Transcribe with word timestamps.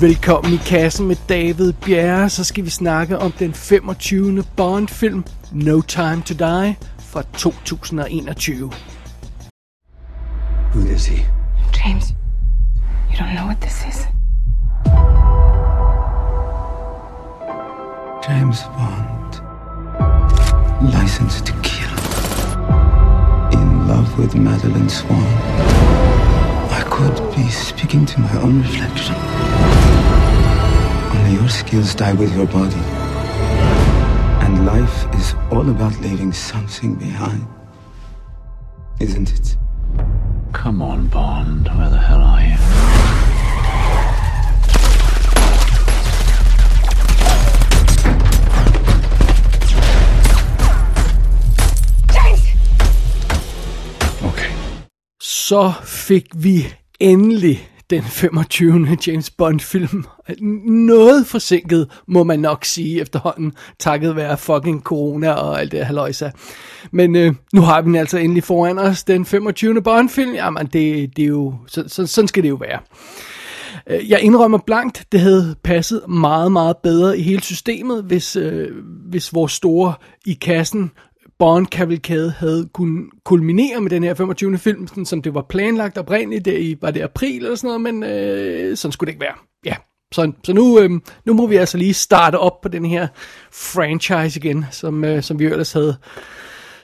Velkommen 0.00 0.52
i 0.52 0.56
kassen 0.56 1.06
med 1.06 1.16
David 1.28 1.72
Bjerre, 1.72 2.30
så 2.30 2.44
skal 2.44 2.64
vi 2.64 2.70
snakke 2.70 3.18
om 3.18 3.32
den 3.32 3.54
25. 3.54 4.44
Bond-film 4.56 5.24
No 5.52 5.80
Time 5.80 6.22
to 6.22 6.34
Die 6.34 6.76
fra 6.98 7.22
2021. 7.32 8.72
Who 10.74 10.94
is 10.94 11.06
he? 11.06 11.26
James, 11.84 12.14
you 13.10 13.16
don't 13.18 13.34
know 13.34 13.46
what 13.46 13.60
this 13.60 13.84
is. 13.88 14.06
James 18.28 18.62
Bond. 18.76 19.32
License 20.92 21.44
to 21.44 21.52
kill. 21.62 21.94
In 23.52 23.88
love 23.88 24.18
with 24.18 24.36
Madeline 24.36 24.90
Swan. 24.90 25.26
I 26.70 26.82
could 26.90 27.36
be 27.36 27.50
speaking 27.50 28.06
to 28.06 28.20
my 28.20 28.42
own 28.42 28.58
reflection. 28.58 29.47
Only 31.14 31.32
your 31.40 31.48
skills 31.48 31.94
die 31.94 32.12
with 32.14 32.34
your 32.36 32.46
body. 32.46 32.82
And 34.44 34.66
life 34.66 35.06
is 35.14 35.34
all 35.50 35.68
about 35.68 36.00
leaving 36.00 36.32
something 36.32 36.94
behind. 36.94 37.46
Isn't 39.00 39.30
it? 39.32 39.56
Come 40.52 40.82
on, 40.82 41.06
Bond. 41.08 41.68
Where 41.68 41.90
the 41.90 41.98
hell 41.98 42.20
are 42.20 42.42
you? 42.42 42.56
Okay. 54.28 54.50
Så 55.22 55.72
fik 55.84 56.26
vi 56.34 56.74
endelig 57.00 57.68
den 57.90 58.02
25. 58.02 58.98
James 59.06 59.30
Bond-film. 59.30 60.04
Noget 60.64 61.26
forsinket, 61.26 61.88
må 62.06 62.24
man 62.24 62.40
nok 62.40 62.64
sige 62.64 63.00
efterhånden, 63.00 63.52
takket 63.78 64.16
være 64.16 64.38
fucking 64.38 64.82
corona 64.82 65.32
og 65.32 65.60
alt 65.60 65.72
det 65.72 65.86
haløjsa. 65.86 66.30
Men 66.90 67.16
øh, 67.16 67.34
nu 67.52 67.60
har 67.60 67.82
vi 67.82 67.86
den 67.86 67.96
altså 67.96 68.18
endelig 68.18 68.44
foran 68.44 68.78
os, 68.78 69.04
den 69.04 69.24
25. 69.24 69.82
Bond-film. 69.82 70.34
Jamen, 70.34 70.66
det, 70.66 71.16
det 71.16 71.22
er 71.22 71.28
jo, 71.28 71.54
så, 71.66 71.84
så, 71.86 72.06
sådan 72.06 72.28
skal 72.28 72.42
det 72.42 72.48
jo 72.48 72.54
være. 72.54 72.78
Øh, 73.86 74.10
jeg 74.10 74.20
indrømmer 74.20 74.58
blankt, 74.58 75.04
det 75.12 75.20
havde 75.20 75.56
passet 75.62 76.08
meget, 76.08 76.52
meget 76.52 76.76
bedre 76.82 77.18
i 77.18 77.22
hele 77.22 77.42
systemet, 77.42 78.04
hvis, 78.04 78.36
øh, 78.36 78.68
hvis 79.08 79.34
vores 79.34 79.52
store 79.52 79.94
i 80.26 80.32
kassen 80.32 80.90
bond 81.38 81.66
kavalkade 81.66 82.30
havde 82.30 82.68
kunnet 82.74 83.10
kulminere 83.24 83.80
med 83.80 83.90
den 83.90 84.02
her 84.02 84.14
25. 84.14 84.58
film, 84.58 84.86
sådan 84.86 85.06
som 85.06 85.22
det 85.22 85.34
var 85.34 85.42
planlagt 85.48 85.98
oprindeligt, 85.98 86.44
der 86.44 86.52
i, 86.52 86.76
var 86.80 86.90
det 86.90 87.00
april 87.02 87.44
eller 87.44 87.56
sådan 87.56 87.80
noget, 87.80 87.80
men 87.80 88.02
øh, 88.02 88.76
sådan 88.76 88.92
skulle 88.92 89.06
det 89.06 89.12
ikke 89.12 89.24
være. 89.24 89.34
Ja, 89.64 89.76
så, 90.12 90.32
så 90.44 90.52
nu, 90.52 90.80
øh, 90.80 90.90
nu 91.24 91.32
må 91.32 91.46
vi 91.46 91.56
altså 91.56 91.78
lige 91.78 91.94
starte 91.94 92.38
op 92.38 92.60
på 92.60 92.68
den 92.68 92.84
her 92.84 93.08
franchise 93.52 94.40
igen, 94.40 94.64
som, 94.70 95.04
øh, 95.04 95.22
som 95.22 95.38
vi 95.38 95.44
ellers 95.44 95.72
havde, 95.72 95.96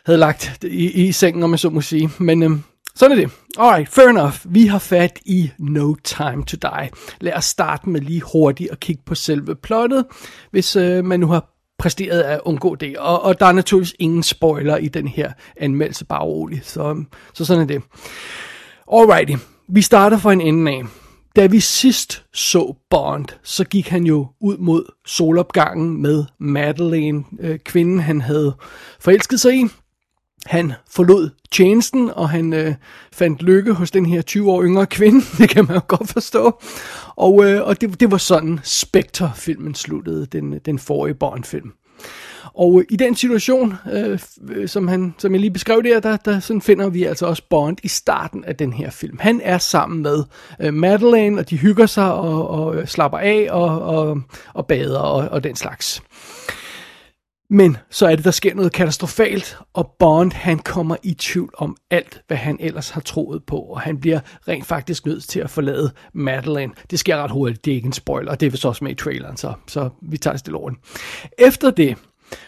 havde 0.07 0.19
lagt 0.19 0.65
i, 0.65 1.07
i 1.07 1.13
sengen, 1.13 1.43
om 1.43 1.51
jeg 1.51 1.59
så 1.59 1.71
må 1.71 1.81
sige. 1.81 2.11
Men 2.19 2.43
øh, 2.43 2.51
sådan 2.95 3.19
er 3.19 3.21
det. 3.21 3.31
Alright, 3.59 3.89
fair 3.89 4.09
enough. 4.09 4.35
Vi 4.45 4.67
har 4.67 4.79
fat 4.79 5.19
i 5.25 5.51
No 5.59 5.95
Time 5.95 6.45
to 6.45 6.57
Die. 6.63 6.91
Lad 7.21 7.33
os 7.33 7.45
starte 7.45 7.89
med 7.89 8.01
lige 8.01 8.23
hurtigt 8.33 8.71
at 8.71 8.81
kigge 8.81 9.03
på 9.07 9.15
selve 9.15 9.55
plottet, 9.55 10.05
hvis 10.51 10.77
øh, 10.77 11.05
man 11.05 11.21
nu 11.21 11.27
har 11.27 11.54
præsteret 11.85 12.23
at 12.23 12.41
undgå 12.45 12.75
det. 12.75 12.99
Og, 12.99 13.23
og 13.23 13.41
der 13.41 13.47
er 13.47 13.53
naturligvis 13.53 13.95
ingen 13.99 14.23
spoiler 14.23 14.77
i 14.77 14.89
den 14.89 15.09
her 15.09 15.33
anmeldelse, 15.57 16.05
bare 16.05 16.23
roligt. 16.23 16.67
Så, 16.67 17.05
så 17.35 17.45
sådan 17.45 17.63
er 17.63 17.67
det. 17.67 17.83
Alrighty, 18.93 19.33
vi 19.69 19.83
starter 19.83 20.19
fra 20.19 20.33
en 20.33 20.41
ende 20.41 20.73
af. 20.73 20.83
Da 21.37 21.47
vi 21.47 21.61
sidst 21.61 22.25
så 22.33 22.75
Bond, 22.91 23.27
så 23.43 23.65
gik 23.65 23.89
han 23.89 24.05
jo 24.05 24.27
ud 24.41 24.57
mod 24.57 24.85
solopgangen 25.07 26.03
med 26.03 26.25
Madeleine, 26.39 27.25
øh, 27.41 27.59
kvinden 27.59 28.01
han 28.01 28.21
havde 28.21 28.57
forelsket 29.01 29.41
sig 29.41 29.55
i. 29.55 29.67
Han 30.47 30.73
forlod 30.91 31.31
tjenesten, 31.53 32.11
og 32.11 32.31
han 32.31 32.53
øh, 32.53 32.75
fandt 33.13 33.43
lykke 33.43 33.73
hos 33.73 33.91
den 33.91 34.07
her 34.07 34.23
20 34.23 34.51
år 34.51 34.63
yngre 34.63 34.87
kvinde. 34.87 35.21
Det 35.39 35.51
kan 35.51 35.65
man 35.69 35.75
jo 35.75 35.83
godt 35.89 36.09
forstå. 36.09 36.61
Og, 37.17 37.45
øh, 37.45 37.67
og 37.67 37.81
det, 37.81 38.01
det 38.01 38.11
var 38.11 38.19
sådan 38.19 38.61
Spectre-filmen 38.63 39.75
sluttede, 39.75 40.27
den, 40.27 40.59
den 40.59 40.79
forrige 40.79 41.15
Bond-film. 41.15 41.73
Og 42.55 42.81
øh, 42.81 42.87
i 42.91 42.97
den 42.97 43.15
situation, 43.15 43.75
øh, 43.93 44.19
øh, 44.49 44.69
som, 44.69 44.89
han, 44.89 45.15
som 45.19 45.33
jeg 45.33 45.41
lige 45.41 45.51
beskrev 45.51 45.83
der, 45.83 46.01
der, 46.01 46.17
der 46.17 46.41
sådan 46.41 46.63
finder 46.63 46.89
vi 46.89 47.05
altså 47.05 47.27
også 47.27 47.43
Bond 47.51 47.77
i 47.83 47.89
starten 47.89 48.45
af 48.45 48.57
den 48.57 48.73
her 48.73 48.91
film. 48.91 49.19
Han 49.21 49.41
er 49.45 49.59
sammen 49.59 50.03
med 50.03 50.25
øh, 50.61 50.75
Madeleine, 50.75 51.41
og 51.41 51.51
de 51.51 51.57
hygger 51.57 51.87
sig 51.87 52.13
og, 52.13 52.49
og 52.49 52.77
øh, 52.77 52.87
slapper 52.87 53.19
af 53.19 53.47
og, 53.51 53.83
og, 53.83 54.21
og 54.55 54.67
bader 54.67 54.99
og, 54.99 55.29
og 55.29 55.45
den 55.45 55.57
slags. 55.57 56.03
Men 57.51 57.77
så 57.91 58.07
er 58.07 58.17
det, 58.17 58.25
der 58.25 58.31
sker 58.31 58.55
noget 58.55 58.73
katastrofalt, 58.73 59.59
og 59.73 59.95
Bond 59.99 60.33
han 60.33 60.59
kommer 60.59 60.97
i 61.03 61.15
tvivl 61.15 61.55
om 61.59 61.77
alt, 61.91 62.23
hvad 62.27 62.37
han 62.37 62.57
ellers 62.61 62.91
har 62.91 63.01
troet 63.01 63.45
på, 63.47 63.57
og 63.57 63.81
han 63.81 64.01
bliver 64.01 64.21
rent 64.49 64.67
faktisk 64.67 65.07
nødt 65.07 65.25
til 65.25 65.41
at 65.41 65.51
forlade 65.51 65.93
Madeleine. 66.13 66.73
Det 66.91 66.99
sker 66.99 67.17
ret 67.17 67.31
hurtigt, 67.31 67.65
det 67.65 67.71
er 67.71 67.75
ikke 67.75 67.87
en 67.87 67.93
spoiler, 67.93 68.31
og 68.31 68.41
det 68.41 68.47
er 68.47 68.51
vist 68.51 68.67
også 68.67 68.85
med 68.85 68.93
i 68.93 68.95
traileren, 68.95 69.37
så, 69.37 69.53
så 69.67 69.89
vi 70.03 70.17
tager 70.17 70.37
stille 70.37 70.59
over 70.59 70.71
Efter 71.39 71.71
det, 71.71 71.97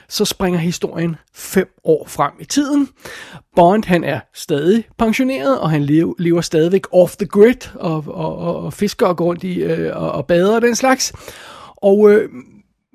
så 0.09 0.25
springer 0.25 0.59
historien 0.59 1.17
fem 1.35 1.69
år 1.85 2.07
frem 2.09 2.33
i 2.41 2.45
tiden. 2.45 2.89
Bond 3.57 3.85
han 3.85 4.05
er 4.05 4.21
stadig 4.35 4.85
pensioneret, 4.99 5.61
og 5.61 5.71
han 5.71 5.83
lever, 5.83 6.15
lever 6.19 6.41
stadigvæk 6.41 6.83
off 6.93 7.17
the 7.17 7.27
grid, 7.27 7.75
og, 7.75 8.05
og, 8.07 8.39
og, 8.39 8.57
og 8.57 8.73
fisker 8.73 9.07
og 9.07 9.17
går 9.17 9.25
rundt 9.25 9.45
i, 9.45 9.63
øh, 9.63 9.97
og, 9.97 10.13
og 10.13 10.27
bader 10.27 10.55
og 10.55 10.63
den 10.63 10.75
slags. 10.75 11.13
Og 11.77 12.11
øh, 12.11 12.29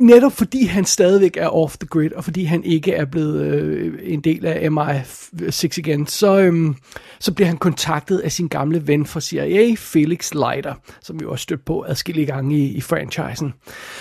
netop 0.02 0.34
fordi 0.34 0.66
han 0.66 0.86
stadigvæk 0.86 1.38
er 1.38 1.48
off 1.48 1.78
the 1.78 1.88
grid, 1.88 2.12
og 2.12 2.24
fordi 2.24 2.44
han 2.44 2.64
ikke 2.64 2.94
er 2.94 3.06
blevet 3.06 3.42
øh, 3.46 3.94
en 4.04 4.22
del 4.22 4.46
af 4.46 4.70
MI6 4.70 5.78
igen, 5.78 6.08
så, 6.08 6.40
øhm, 6.40 6.76
så 7.20 7.34
bliver 7.34 7.48
han 7.48 7.58
kontaktet 7.58 8.20
af 8.20 8.32
sin 8.32 8.48
gamle 8.48 8.88
ven 8.88 9.06
fra 9.06 9.22
CIA, 9.22 9.76
Felix 9.78 10.32
Leiter, 10.34 10.74
som 11.02 11.20
vi 11.20 11.26
også 11.26 11.44
stødt 11.44 11.66
på 11.66 11.86
adskillige 11.88 12.26
gange 12.26 12.58
i, 12.58 12.66
i 12.66 12.82
franchisen. 12.82 13.54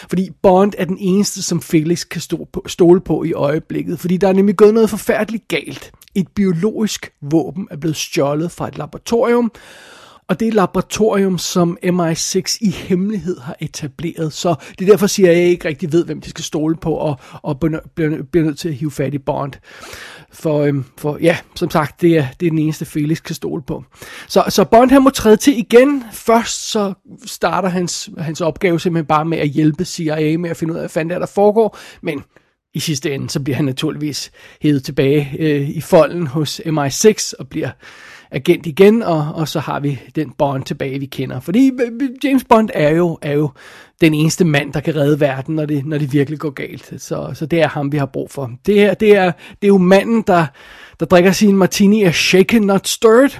Fordi 0.09 0.31
Bond 0.43 0.72
er 0.78 0.84
den 0.84 0.99
eneste, 1.00 1.43
som 1.43 1.61
Felix 1.61 2.09
kan 2.09 2.21
stå 2.21 2.49
på, 2.53 2.65
stole 2.67 3.00
på 3.00 3.25
i 3.25 3.32
øjeblikket, 3.32 4.00
fordi 4.00 4.17
der 4.17 4.28
er 4.28 4.32
nemlig 4.32 4.56
gået 4.56 4.75
noget 4.75 4.91
forfærdeligt 4.91 5.49
galt. 5.49 5.93
Et 6.15 6.28
biologisk 6.28 7.12
våben 7.22 7.69
er 7.71 7.77
blevet 7.77 7.97
stjålet 7.97 8.50
fra 8.50 8.69
et 8.69 8.78
laboratorium, 8.78 9.53
og 10.30 10.41
det 10.41 10.48
er 10.48 10.52
laboratorium, 10.52 11.38
som 11.38 11.78
MI6 11.84 12.58
i 12.60 12.70
hemmelighed 12.70 13.41
har 13.41 13.56
etableret. 13.60 14.32
Så 14.32 14.54
det 14.78 14.88
er 14.88 14.92
derfor, 14.92 15.06
siger 15.06 15.26
jeg, 15.26 15.36
at 15.36 15.42
jeg 15.42 15.50
ikke 15.50 15.68
rigtig 15.68 15.92
ved, 15.92 16.04
hvem 16.04 16.20
de 16.20 16.30
skal 16.30 16.44
stole 16.44 16.76
på, 16.76 16.94
og, 16.94 17.20
og 17.32 17.60
bliver, 17.60 17.80
bliver 18.32 18.46
nødt 18.46 18.58
til 18.58 18.69
at 18.69 18.74
hive 18.74 18.90
fat 18.90 19.14
i 19.14 19.19
Bond. 19.19 19.52
For, 20.32 20.62
øhm, 20.62 20.84
for 20.98 21.19
ja, 21.20 21.38
som 21.54 21.70
sagt, 21.70 22.00
det 22.00 22.16
er, 22.16 22.26
det 22.40 22.46
er 22.46 22.50
den 22.50 22.58
eneste, 22.58 22.84
Felix 22.84 23.22
kan 23.22 23.34
stole 23.34 23.62
på. 23.62 23.84
Så, 24.28 24.44
så 24.48 24.64
Bond 24.64 24.90
han 24.90 25.02
må 25.02 25.10
træde 25.10 25.36
til 25.36 25.58
igen. 25.58 26.04
Først 26.12 26.70
så 26.70 26.92
starter 27.26 27.69
hans, 27.69 28.10
hans 28.19 28.40
opgave 28.40 28.80
simpelthen 28.80 29.06
bare 29.06 29.24
med 29.24 29.38
at 29.38 29.48
hjælpe 29.48 29.84
CIA 29.84 30.38
med 30.38 30.50
at 30.50 30.56
finde 30.56 30.72
ud 30.72 30.78
af, 30.78 30.82
hvad 30.82 30.88
fanden 30.88 31.10
der, 31.10 31.19
der 31.19 31.26
foregår. 31.26 31.78
Men 32.02 32.22
i 32.74 32.80
sidste 32.80 33.14
ende, 33.14 33.30
så 33.30 33.40
bliver 33.40 33.56
han 33.56 33.64
naturligvis 33.64 34.30
hævet 34.62 34.84
tilbage 34.84 35.36
øh, 35.38 35.69
i 35.69 35.80
folden 35.80 36.26
hos 36.26 36.60
MI6 36.66 37.32
og 37.38 37.48
bliver 37.48 37.70
agent 38.30 38.66
igen, 38.66 39.02
og, 39.02 39.32
og 39.34 39.48
så 39.48 39.60
har 39.60 39.80
vi 39.80 40.00
den 40.14 40.32
Bond 40.38 40.64
tilbage, 40.64 40.98
vi 40.98 41.06
kender. 41.06 41.41
Fordi 41.41 41.70
øh, 41.82 41.92
øh, 42.02 42.08
James 42.24 42.44
Bond 42.44 42.68
er 42.74 42.91
jo, 42.91 43.18
er 43.22 43.32
jo 43.32 43.50
den 44.00 44.14
eneste 44.14 44.44
mand, 44.44 44.72
der 44.72 44.80
kan 44.80 44.96
redde 44.96 45.20
verden, 45.20 45.54
når 45.54 45.66
det, 45.66 45.86
når 45.86 45.98
det 45.98 46.12
virkelig 46.12 46.38
går 46.38 46.50
galt. 46.50 46.94
Så, 46.98 47.30
så 47.34 47.46
det 47.46 47.62
er 47.62 47.69
ham, 47.69 47.92
vi 47.92 47.96
har 47.96 48.06
brug 48.06 48.31
for. 48.31 48.50
Det 48.66 48.75
her, 48.75 48.94
det 48.94 49.16
er, 49.16 49.32
det 49.32 49.64
er 49.64 49.69
jo 49.69 49.78
manden, 49.78 50.25
der, 50.26 50.46
der 51.00 51.06
drikker 51.06 51.32
sin 51.32 51.56
martini 51.56 52.02
af 52.02 52.14
shaken, 52.14 52.62
not 52.62 52.88
stirred. 52.88 53.31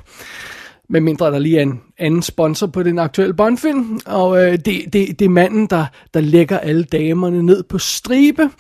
Med 0.89 1.01
mindre 1.01 1.27
der 1.27 1.39
lige 1.39 1.59
er 1.59 1.63
en 1.63 1.81
anden 1.99 2.23
sponsor 2.23 2.67
på 2.67 2.83
den 2.83 2.99
aktuelle 2.99 3.35
Bondfilm. 3.35 4.01
Og 4.07 4.45
øh, 4.45 4.53
det, 4.53 4.65
det, 4.65 5.19
det 5.19 5.23
er 5.23 5.29
manden, 5.29 5.67
der, 5.67 5.87
der 6.15 6.21
lægger 6.21 6.59
alle 6.59 6.85
damerne 6.85 7.43
ned 7.43 7.63
på 7.63 7.79
stribe, 7.79 8.51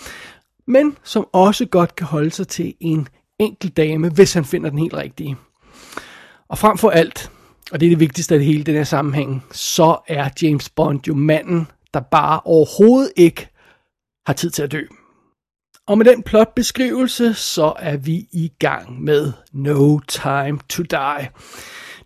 men 0.66 0.96
som 1.04 1.26
også 1.32 1.66
godt 1.66 1.96
kan 1.96 2.06
holde 2.06 2.30
sig 2.30 2.48
til 2.48 2.74
en 2.80 3.08
enkelt 3.38 3.76
dame, 3.76 4.08
hvis 4.08 4.32
han 4.34 4.44
finder 4.44 4.70
den 4.70 4.78
helt 4.78 4.94
rigtige. 4.94 5.36
Og 6.50 6.58
frem 6.58 6.78
for 6.78 6.90
alt, 6.90 7.30
og 7.72 7.80
det 7.80 7.86
er 7.86 7.90
det 7.90 8.00
vigtigste 8.00 8.34
af 8.34 8.38
det 8.38 8.46
hele 8.46 8.64
den 8.64 8.74
her 8.74 8.84
sammenhæng, 8.84 9.44
så 9.52 9.98
er 10.06 10.28
James 10.42 10.68
Bond 10.68 11.00
jo 11.08 11.14
manden, 11.14 11.66
der 11.94 12.00
bare 12.00 12.40
overhovedet 12.44 13.12
ikke 13.16 13.48
har 14.26 14.32
tid 14.32 14.50
til 14.50 14.62
at 14.62 14.72
dø. 14.72 14.82
Og 15.86 15.98
med 15.98 16.06
den 16.06 16.22
plotbeskrivelse, 16.22 17.34
så 17.34 17.72
er 17.78 17.96
vi 17.96 18.28
i 18.32 18.52
gang 18.58 19.02
med 19.02 19.32
No 19.52 19.98
Time 19.98 20.58
to 20.68 20.82
Die. 20.82 21.28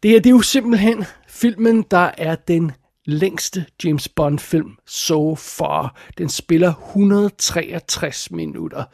Det 0.02 0.10
her 0.10 0.20
det 0.20 0.26
er 0.26 0.30
jo 0.30 0.42
simpelthen 0.42 1.04
filmen, 1.28 1.84
der 1.90 2.10
er 2.18 2.34
den 2.34 2.72
længste 3.04 3.66
James 3.84 4.08
Bond 4.08 4.38
film 4.38 4.76
so 4.86 5.34
far. 5.34 5.96
Den 6.18 6.28
spiller 6.28 6.74
163 6.74 8.30
minutter. 8.30 8.84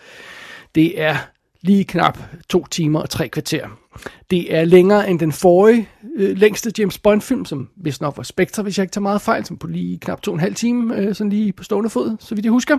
Det 0.74 1.00
er 1.00 1.16
lige 1.60 1.84
knap 1.84 2.18
to 2.48 2.66
timer 2.66 3.00
og 3.00 3.10
tre 3.10 3.28
kvarter. 3.28 3.79
Det 4.30 4.56
er 4.56 4.64
længere 4.64 5.10
end 5.10 5.18
den 5.18 5.32
forrige 5.32 5.88
øh, 6.16 6.36
længste 6.36 6.72
James 6.78 6.98
Bond-film, 6.98 7.44
som 7.44 7.68
hvis 7.76 8.00
nok 8.00 8.16
var 8.16 8.22
Spectre, 8.22 8.62
hvis 8.62 8.78
jeg 8.78 8.84
ikke 8.84 8.92
tager 8.92 9.02
meget 9.02 9.20
fejl, 9.20 9.44
som 9.44 9.56
på 9.56 9.66
lige 9.66 9.98
knap 9.98 10.22
to 10.22 10.30
og 10.30 10.34
en 10.34 10.40
halv 10.40 10.54
time, 10.54 10.96
øh, 10.96 11.14
sådan 11.14 11.30
lige 11.30 11.52
på 11.52 11.64
stående 11.64 11.90
fod, 11.90 12.16
så 12.20 12.34
vidt 12.34 12.44
jeg 12.44 12.52
husker. 12.52 12.78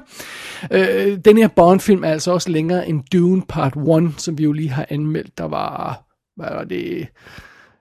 Øh, 0.71 1.17
den 1.25 1.37
her 1.37 1.47
Bond-film 1.47 2.03
er 2.03 2.09
altså 2.09 2.31
også 2.31 2.49
længere 2.49 2.89
end 2.89 3.03
Dune 3.13 3.41
Part 3.49 3.75
1, 3.75 4.13
som 4.17 4.37
vi 4.37 4.43
jo 4.43 4.51
lige 4.51 4.69
har 4.69 4.85
anmeldt. 4.89 5.37
Der 5.37 5.45
var, 5.45 6.03
hvad 6.35 6.49
var 6.49 6.63
det, 6.63 7.07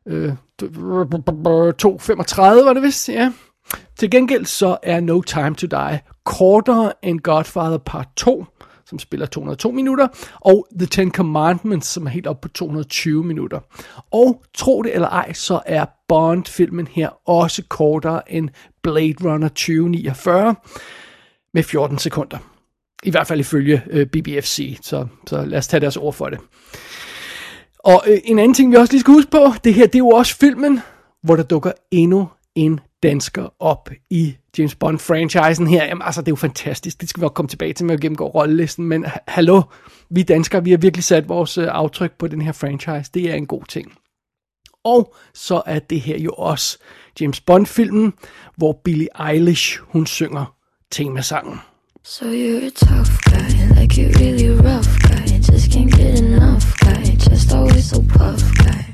øh, 0.09 0.33
2.35 0.62 2.65
var 2.65 2.73
det 2.73 2.83
vist, 2.83 3.09
ja. 3.09 3.33
Til 3.99 4.11
gengæld 4.11 4.44
så 4.44 4.76
er 4.83 5.00
No 5.00 5.21
Time 5.21 5.55
to 5.55 5.67
Die 5.67 6.00
kortere 6.25 6.93
end 7.03 7.21
Godfather 7.21 7.79
Part 7.79 8.09
2, 8.17 8.47
som 8.91 8.99
spiller 8.99 9.27
202 9.27 9.71
minutter, 9.71 10.09
og 10.41 10.67
The 10.79 10.87
Ten 10.87 11.11
Commandments, 11.11 11.89
som 11.89 12.07
er 12.07 12.11
helt 12.11 12.27
op 12.27 12.41
på 12.41 12.49
220 12.49 13.25
minutter. 13.25 13.61
Og 14.11 14.43
tro 14.55 14.83
det 14.83 14.95
eller 14.95 15.09
ej, 15.09 15.33
så 15.33 15.61
er 15.67 15.85
Bond-filmen 16.09 16.87
her 16.87 17.29
også 17.29 17.63
kortere 17.69 18.33
end 18.33 18.49
Blade 18.83 19.15
Runner 19.25 19.49
2049 19.49 20.55
med 21.55 21.63
14 21.63 21.99
sekunder. 21.99 22.39
I 23.03 23.11
hvert 23.11 23.27
fald 23.27 23.41
ifølge 23.41 23.83
øh, 23.91 24.07
BBFC, 24.07 24.79
så, 24.83 25.07
så 25.27 25.45
lad 25.45 25.59
os 25.59 25.69
tage 25.69 25.81
deres 25.81 25.97
ord 25.97 26.15
for 26.15 26.29
det. 26.29 26.39
Og 27.79 28.03
øh, 28.07 28.19
en 28.25 28.39
anden 28.39 28.55
ting, 28.55 28.73
vi 28.73 28.77
også 28.77 28.93
lige 28.93 29.01
skal 29.01 29.15
huske 29.15 29.31
på, 29.31 29.53
det 29.65 29.75
her, 29.75 29.87
det 29.87 29.95
er 29.95 29.99
jo 29.99 30.09
også 30.09 30.37
filmen, 30.37 30.81
hvor 31.23 31.37
der 31.37 31.43
dukker 31.43 31.73
endnu 31.91 32.29
en 32.55 32.81
dansker 33.03 33.49
op 33.61 33.91
i 34.11 34.37
James 34.58 34.75
Bond-franchisen 34.75 35.67
her. 35.67 35.85
Jamen, 35.85 36.02
altså, 36.02 36.20
det 36.20 36.29
er 36.29 36.32
jo 36.32 36.37
fantastisk. 36.37 37.00
Det 37.00 37.08
skal 37.08 37.20
vi 37.20 37.25
også 37.25 37.35
komme 37.35 37.49
tilbage 37.49 37.73
til 37.73 37.87
med 37.87 37.94
at 37.94 38.00
gennemgå 38.00 38.26
rollelisten. 38.26 38.85
Men 38.85 39.06
hallo, 39.29 39.62
vi 40.11 40.23
danskere, 40.23 40.64
vi 40.64 40.70
har 40.70 40.79
virkelig 40.79 41.05
sat 41.05 41.29
vores 41.29 41.58
øh, 41.58 41.69
aftryk 41.70 42.12
på 42.19 42.29
den 42.29 42.43
her 42.43 42.52
franchise. 42.52 43.11
Det 43.14 43.31
er 43.31 43.35
en 43.35 43.47
god 43.47 43.62
ting. 43.69 43.93
Og 44.85 45.14
så 45.35 45.62
er 45.67 45.79
det 45.79 46.00
her 46.00 46.19
jo 46.19 46.31
også 46.31 46.79
James 47.20 47.41
Bond-filmen, 47.41 48.12
hvor 48.56 48.81
Billie 48.85 49.08
Eilish, 49.29 49.79
hun 49.82 50.06
synger 50.06 50.55
temasangen. 50.91 51.61
So 52.05 52.25
you're 52.25 52.64
a 52.64 52.70
tough 52.70 53.11
guy, 53.25 53.81
like 53.81 53.93
you're 53.93 54.12
really 54.19 54.49
rough 54.49 54.88
guy, 55.08 55.38
just 55.52 55.70
can't 55.70 55.91
get 55.91 56.19
enough 56.20 56.64
guy, 56.81 57.05
just 57.31 57.52
always 57.52 57.85
so 57.91 58.00
puff 58.00 58.43
guy. 58.56 58.85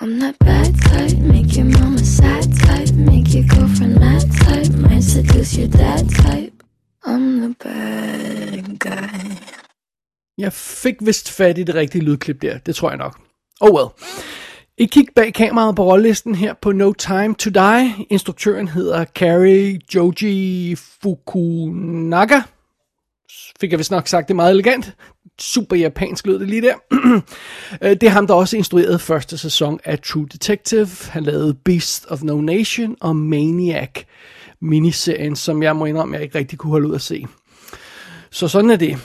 I'm 0.00 0.20
that 0.20 0.38
bad 0.38 0.74
type, 0.90 1.18
make 1.18 1.56
your 1.56 1.64
mama 1.64 1.98
sad 1.98 2.42
type, 2.42 2.94
make 2.94 3.34
your 3.34 3.46
girlfriend 3.54 3.94
mad 3.98 4.20
type, 4.20 4.72
might 4.90 5.02
seduce 5.02 5.58
your 5.58 5.68
dad 5.68 6.08
type. 6.08 6.62
I'm 7.04 7.40
the 7.40 7.54
bad 7.64 8.78
guy. 8.78 9.38
Jeg 10.38 10.52
fik 10.52 10.94
vist 11.00 11.30
fat 11.30 11.58
i 11.58 11.62
det 11.62 11.74
rigtige 11.74 12.04
lydklip 12.04 12.42
der, 12.42 12.58
det 12.58 12.74
tror 12.74 12.90
jeg 12.90 12.98
nok. 12.98 13.20
Oh 13.60 13.74
well. 13.74 13.88
Et 14.76 14.90
kig 14.90 15.06
bag 15.16 15.34
kameraet 15.34 15.76
på 15.76 15.84
rollelisten 15.84 16.34
her 16.34 16.54
på 16.54 16.72
No 16.72 16.92
Time 16.92 17.34
to 17.34 17.50
Die. 17.50 18.06
Instruktøren 18.10 18.68
hedder 18.68 19.04
Kari 19.04 19.78
Joji 19.94 20.74
Fukunaga. 20.76 22.40
Fik 23.60 23.70
jeg 23.70 23.78
vist 23.78 23.90
nok 23.90 24.08
sagt 24.08 24.28
det 24.28 24.36
meget 24.36 24.50
elegant 24.50 24.92
super 25.38 25.76
japansk 25.76 26.26
lød 26.26 26.38
det 26.38 26.48
lige 26.48 26.62
der. 26.62 26.74
Øh, 27.82 27.90
det 27.90 28.02
er 28.02 28.10
ham, 28.10 28.26
der 28.26 28.34
også 28.34 28.56
instruerede 28.56 28.98
første 28.98 29.38
sæson 29.38 29.80
af 29.84 29.98
True 29.98 30.26
Detective. 30.32 30.88
Han 31.10 31.24
lavede 31.24 31.54
Beast 31.54 32.06
of 32.08 32.22
No 32.22 32.40
Nation 32.40 32.96
og 33.00 33.16
Maniac 33.16 33.90
miniserien, 34.60 35.36
som 35.36 35.62
jeg 35.62 35.76
må 35.76 35.84
indrømme, 35.84 36.14
jeg 36.14 36.22
ikke 36.22 36.38
rigtig 36.38 36.58
kunne 36.58 36.70
holde 36.70 36.88
ud 36.88 36.94
at 36.94 37.00
se. 37.00 37.26
Så 38.30 38.48
sådan 38.48 38.70
er 38.70 38.76
det. 38.76 38.98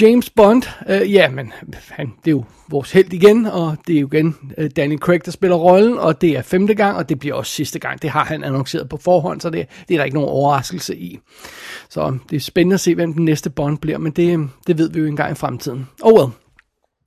James 0.00 0.30
Bond, 0.30 0.62
øh, 0.88 1.12
ja, 1.12 1.30
men 1.30 1.52
han, 1.88 2.12
det 2.24 2.30
er 2.30 2.36
jo 2.36 2.44
vores 2.68 2.92
held 2.92 3.12
igen, 3.12 3.46
og 3.46 3.76
det 3.86 3.96
er 3.96 4.00
jo 4.00 4.08
igen 4.12 4.36
øh, 4.58 4.70
Danny 4.76 4.98
Craig, 4.98 5.24
der 5.24 5.30
spiller 5.30 5.56
rollen, 5.56 5.98
og 5.98 6.20
det 6.20 6.30
er 6.30 6.42
femte 6.42 6.74
gang, 6.74 6.96
og 6.96 7.08
det 7.08 7.18
bliver 7.18 7.34
også 7.34 7.52
sidste 7.52 7.78
gang. 7.78 8.02
Det 8.02 8.10
har 8.10 8.24
han 8.24 8.44
annonceret 8.44 8.88
på 8.88 8.96
forhånd, 8.96 9.40
så 9.40 9.50
det, 9.50 9.66
det 9.88 9.94
er 9.94 9.98
der 9.98 10.04
ikke 10.04 10.16
nogen 10.16 10.30
overraskelse 10.30 10.96
i. 10.96 11.18
Så 11.88 12.18
det 12.30 12.36
er 12.36 12.40
spændende 12.40 12.74
at 12.74 12.80
se, 12.80 12.94
hvem 12.94 13.12
den 13.12 13.24
næste 13.24 13.50
Bond 13.50 13.78
bliver, 13.78 13.98
men 13.98 14.12
det, 14.12 14.48
det 14.66 14.78
ved 14.78 14.90
vi 14.90 15.00
jo 15.00 15.06
engang 15.06 15.32
i 15.32 15.34
fremtiden. 15.34 15.88
Oh 16.02 16.12
well. 16.12 16.32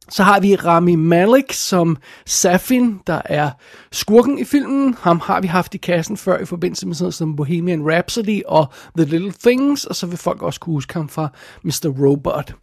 Så 0.09 0.23
har 0.23 0.39
vi 0.39 0.55
Rami 0.55 0.95
Malek 0.95 1.53
som 1.53 1.97
Safin, 2.25 2.99
der 3.07 3.21
er 3.25 3.51
skurken 3.91 4.39
i 4.39 4.43
filmen. 4.43 4.95
Ham 4.99 5.19
har 5.19 5.41
vi 5.41 5.47
haft 5.47 5.75
i 5.75 5.77
kassen 5.77 6.17
før 6.17 6.39
i 6.39 6.45
forbindelse 6.45 6.87
med 6.87 6.95
sådan 6.95 7.03
noget 7.03 7.13
som 7.13 7.35
Bohemian 7.35 7.91
Rhapsody 7.91 8.41
og 8.45 8.67
The 8.97 9.05
Little 9.05 9.33
Things, 9.43 9.85
og 9.85 9.95
så 9.95 10.07
vil 10.07 10.17
folk 10.17 10.41
også 10.41 10.59
kunne 10.59 10.73
huske 10.73 10.93
ham 10.93 11.09
fra 11.09 11.27
Mr. 11.63 11.93
Robot. 12.05 12.53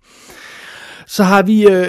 Så 1.06 1.24
har 1.24 1.42
vi 1.42 1.66
øh, 1.66 1.88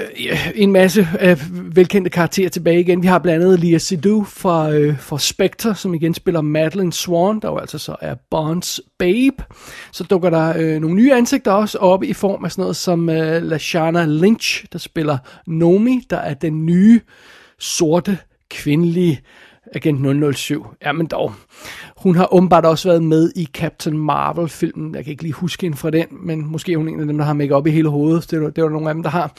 en 0.56 0.72
masse 0.72 1.08
øh, 1.22 1.38
velkendte 1.76 2.10
karakterer 2.10 2.50
tilbage 2.50 2.80
igen. 2.80 3.02
Vi 3.02 3.08
har 3.08 3.20
blandt 3.20 3.44
andet 3.46 3.60
Lia 3.60 3.78
Seydoux 3.78 4.28
fra, 4.30 4.72
øh, 4.72 5.00
fra 5.00 5.20
Spectre, 5.20 5.76
som 5.76 5.94
igen 5.94 6.14
spiller 6.14 6.42
Madeline 6.42 6.94
Swan, 6.94 7.40
der 7.40 7.50
jo 7.50 7.58
altså 7.58 7.78
så 7.78 7.96
er 8.02 8.16
Bonds 8.32 8.82
babe. 9.00 9.44
Så 9.92 10.04
dukker 10.04 10.30
der 10.30 10.54
øh, 10.58 10.82
nogle 10.82 10.96
nye 10.96 11.14
ansigter 11.14 11.52
også 11.52 11.78
op 11.78 12.04
i 12.04 12.14
form 12.14 12.46
af 12.46 12.52
sådan 12.52 12.62
noget 12.62 12.76
som 12.76 13.10
øh, 13.10 13.44
Lashana 13.44 14.06
Lynch, 14.06 14.66
der 14.74 14.80
spiller 14.80 15.18
Nomi, 15.48 16.02
der 16.10 16.18
er 16.18 16.34
den 16.34 16.66
nye 16.66 17.02
sorte 17.60 18.18
kvindelige 18.50 19.22
Agent 19.74 20.36
007. 20.36 20.66
Ja, 20.86 20.92
men 20.92 21.08
dog. 21.08 21.34
Hun 21.98 22.16
har 22.16 22.34
åbenbart 22.34 22.66
også 22.66 22.90
været 22.90 23.04
med 23.04 23.32
i 23.36 23.50
Captain 23.54 23.98
Marvel-filmen. 23.98 24.96
Jeg 24.96 25.04
kan 25.04 25.12
ikke 25.12 25.24
lige 25.24 25.34
huske 25.34 25.66
hende 25.66 25.78
fra 25.78 25.90
den, 25.90 26.06
men 26.12 26.46
måske 26.52 26.74
er 26.74 26.78
hun 26.78 26.90
en 26.90 27.00
af 27.00 27.06
dem, 27.06 27.18
der 27.18 27.26
har 27.26 27.34
make 27.34 27.56
op 27.56 27.68
i 27.68 27.72
hele 27.72 27.90
hovedet. 27.90 28.32
Det 28.32 28.42
var, 28.42 28.50
det 28.50 28.64
var 28.64 28.70
nogle 28.70 28.90
af 28.90 28.94
dem, 28.94 29.04
der 29.04 29.10
har. 29.10 29.34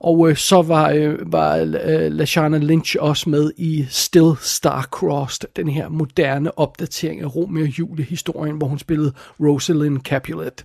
Og 0.00 0.30
øh, 0.30 0.36
så 0.36 0.62
var, 0.62 0.90
øh, 0.90 1.32
var 1.32 1.56
øh, 1.56 2.12
Lashana 2.12 2.58
Lynch 2.58 2.96
også 3.00 3.30
med 3.30 3.52
i 3.56 3.86
Still 3.90 4.32
Star-Crossed, 4.40 5.52
den 5.56 5.68
her 5.68 5.88
moderne 5.88 6.58
opdatering 6.58 7.20
af 7.20 7.36
Romeo 7.36 7.62
og 7.62 7.78
Julie-historien, 7.78 8.56
hvor 8.56 8.66
hun 8.66 8.78
spillede 8.78 9.12
Rosalind 9.40 10.00
Capulet. 10.00 10.64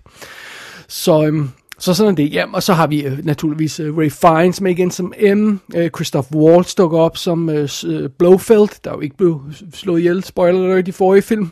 Så 0.88 1.26
øh, 1.26 1.44
så 1.78 1.94
sådan 1.94 2.12
er 2.12 2.16
det. 2.16 2.32
Ja, 2.34 2.44
og 2.52 2.62
så 2.62 2.72
har 2.72 2.86
vi 2.86 3.02
øh, 3.04 3.24
naturligvis 3.24 3.80
øh, 3.80 3.96
Ray 3.98 4.10
Fiennes 4.10 4.60
med 4.60 4.70
igen 4.70 4.90
som 4.90 5.14
M. 5.36 5.60
Øh, 5.74 5.90
Christoph 5.90 6.36
Waltz 6.36 6.74
dukker 6.74 6.98
op 6.98 7.16
som 7.16 7.50
øh, 7.50 7.68
øh, 7.86 8.10
Blofeld, 8.18 8.82
der 8.84 8.90
jo 8.90 9.00
ikke 9.00 9.16
blev 9.16 9.40
slået 9.74 9.98
ihjel, 10.00 10.24
spoiler 10.24 10.64
alert, 10.64 10.88
i 10.88 10.92
forrige 10.92 11.22
film. 11.22 11.50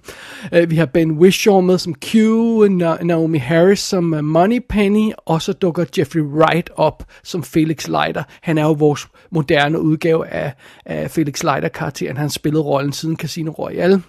Øh, 0.52 0.70
vi 0.70 0.76
har 0.76 0.86
Ben 0.86 1.10
Whishaw 1.10 1.60
med 1.60 1.78
som 1.78 1.94
Q, 1.94 2.14
Na- 2.14 3.04
Naomi 3.04 3.38
Harris 3.38 3.80
som 3.80 4.14
øh, 4.14 4.24
Money 4.24 4.52
Moneypenny, 4.52 5.12
og 5.16 5.42
så 5.42 5.52
dukker 5.52 5.84
Jeffrey 5.98 6.20
Wright 6.20 6.70
op 6.76 7.04
som 7.24 7.42
Felix 7.42 7.88
Leiter. 7.88 8.22
Han 8.42 8.58
er 8.58 8.62
jo 8.62 8.72
vores 8.72 9.08
moderne 9.30 9.80
udgave 9.80 10.28
af, 10.28 10.52
af 10.86 11.10
Felix 11.10 11.42
Leiter-karakteren. 11.42 12.16
Han 12.16 12.30
spillede 12.30 12.62
rollen 12.62 12.92
siden 12.92 13.16
Casino 13.16 13.50
Royale. 13.50 14.02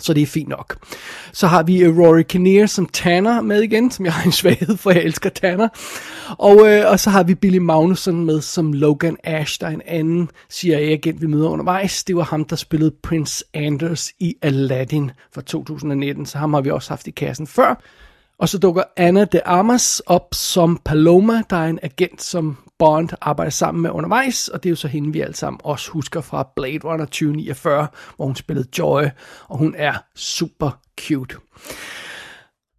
Så 0.00 0.14
det 0.14 0.22
er 0.22 0.26
fint 0.26 0.48
nok. 0.48 0.76
Så 1.32 1.46
har 1.46 1.62
vi 1.62 1.82
øh, 1.82 1.98
Rory 1.98 2.22
Kinnear 2.22 2.66
som 2.66 2.86
Tanner 2.86 3.40
med 3.40 3.62
igen, 3.62 3.90
som 3.90 4.04
jeg 4.04 4.12
har 4.12 4.24
en 4.24 4.32
svaghed 4.32 4.76
for, 4.76 4.90
jeg 4.90 5.02
elsker 5.02 5.30
Tanner. 5.30 5.68
Og, 6.38 6.68
øh, 6.68 6.90
og 6.90 7.00
så 7.00 7.10
har 7.10 7.22
vi 7.22 7.34
Billy 7.34 7.58
Magnussen 7.58 8.24
med 8.24 8.40
som 8.40 8.72
Logan 8.72 9.16
Ash, 9.24 9.60
der 9.60 9.66
er 9.66 9.70
en 9.70 9.82
anden 9.86 10.30
CIA-agent, 10.52 11.20
vi 11.20 11.26
møder 11.26 11.48
undervejs. 11.48 12.04
Det 12.04 12.16
var 12.16 12.22
ham, 12.22 12.44
der 12.44 12.56
spillede 12.56 12.94
Prince 13.02 13.44
Anders 13.54 14.12
i 14.18 14.34
Aladdin 14.42 15.10
fra 15.34 15.42
2019, 15.42 16.26
så 16.26 16.38
ham 16.38 16.54
har 16.54 16.60
vi 16.60 16.70
også 16.70 16.88
haft 16.88 17.06
i 17.06 17.10
kassen 17.10 17.46
før. 17.46 17.82
Og 18.38 18.48
så 18.48 18.58
dukker 18.58 18.82
Anna 18.96 19.24
de 19.24 19.46
Armas 19.46 20.02
op 20.06 20.28
som 20.32 20.80
Paloma, 20.84 21.42
der 21.50 21.56
er 21.56 21.66
en 21.66 21.78
agent, 21.82 22.22
som 22.22 22.56
Bond 22.78 23.08
arbejder 23.20 23.50
sammen 23.50 23.82
med 23.82 23.90
undervejs, 23.90 24.48
og 24.48 24.62
det 24.62 24.68
er 24.68 24.70
jo 24.70 24.76
så 24.76 24.88
hende, 24.88 25.12
vi 25.12 25.20
alle 25.20 25.34
sammen 25.34 25.60
også 25.64 25.90
husker 25.90 26.20
fra 26.20 26.48
Blade 26.56 26.78
Runner 26.84 27.04
2049, 27.04 27.86
hvor 28.16 28.26
hun 28.26 28.36
spillede 28.36 28.68
Joy, 28.78 29.02
og 29.48 29.58
hun 29.58 29.74
er 29.78 29.94
super 30.14 30.80
cute. 31.00 31.36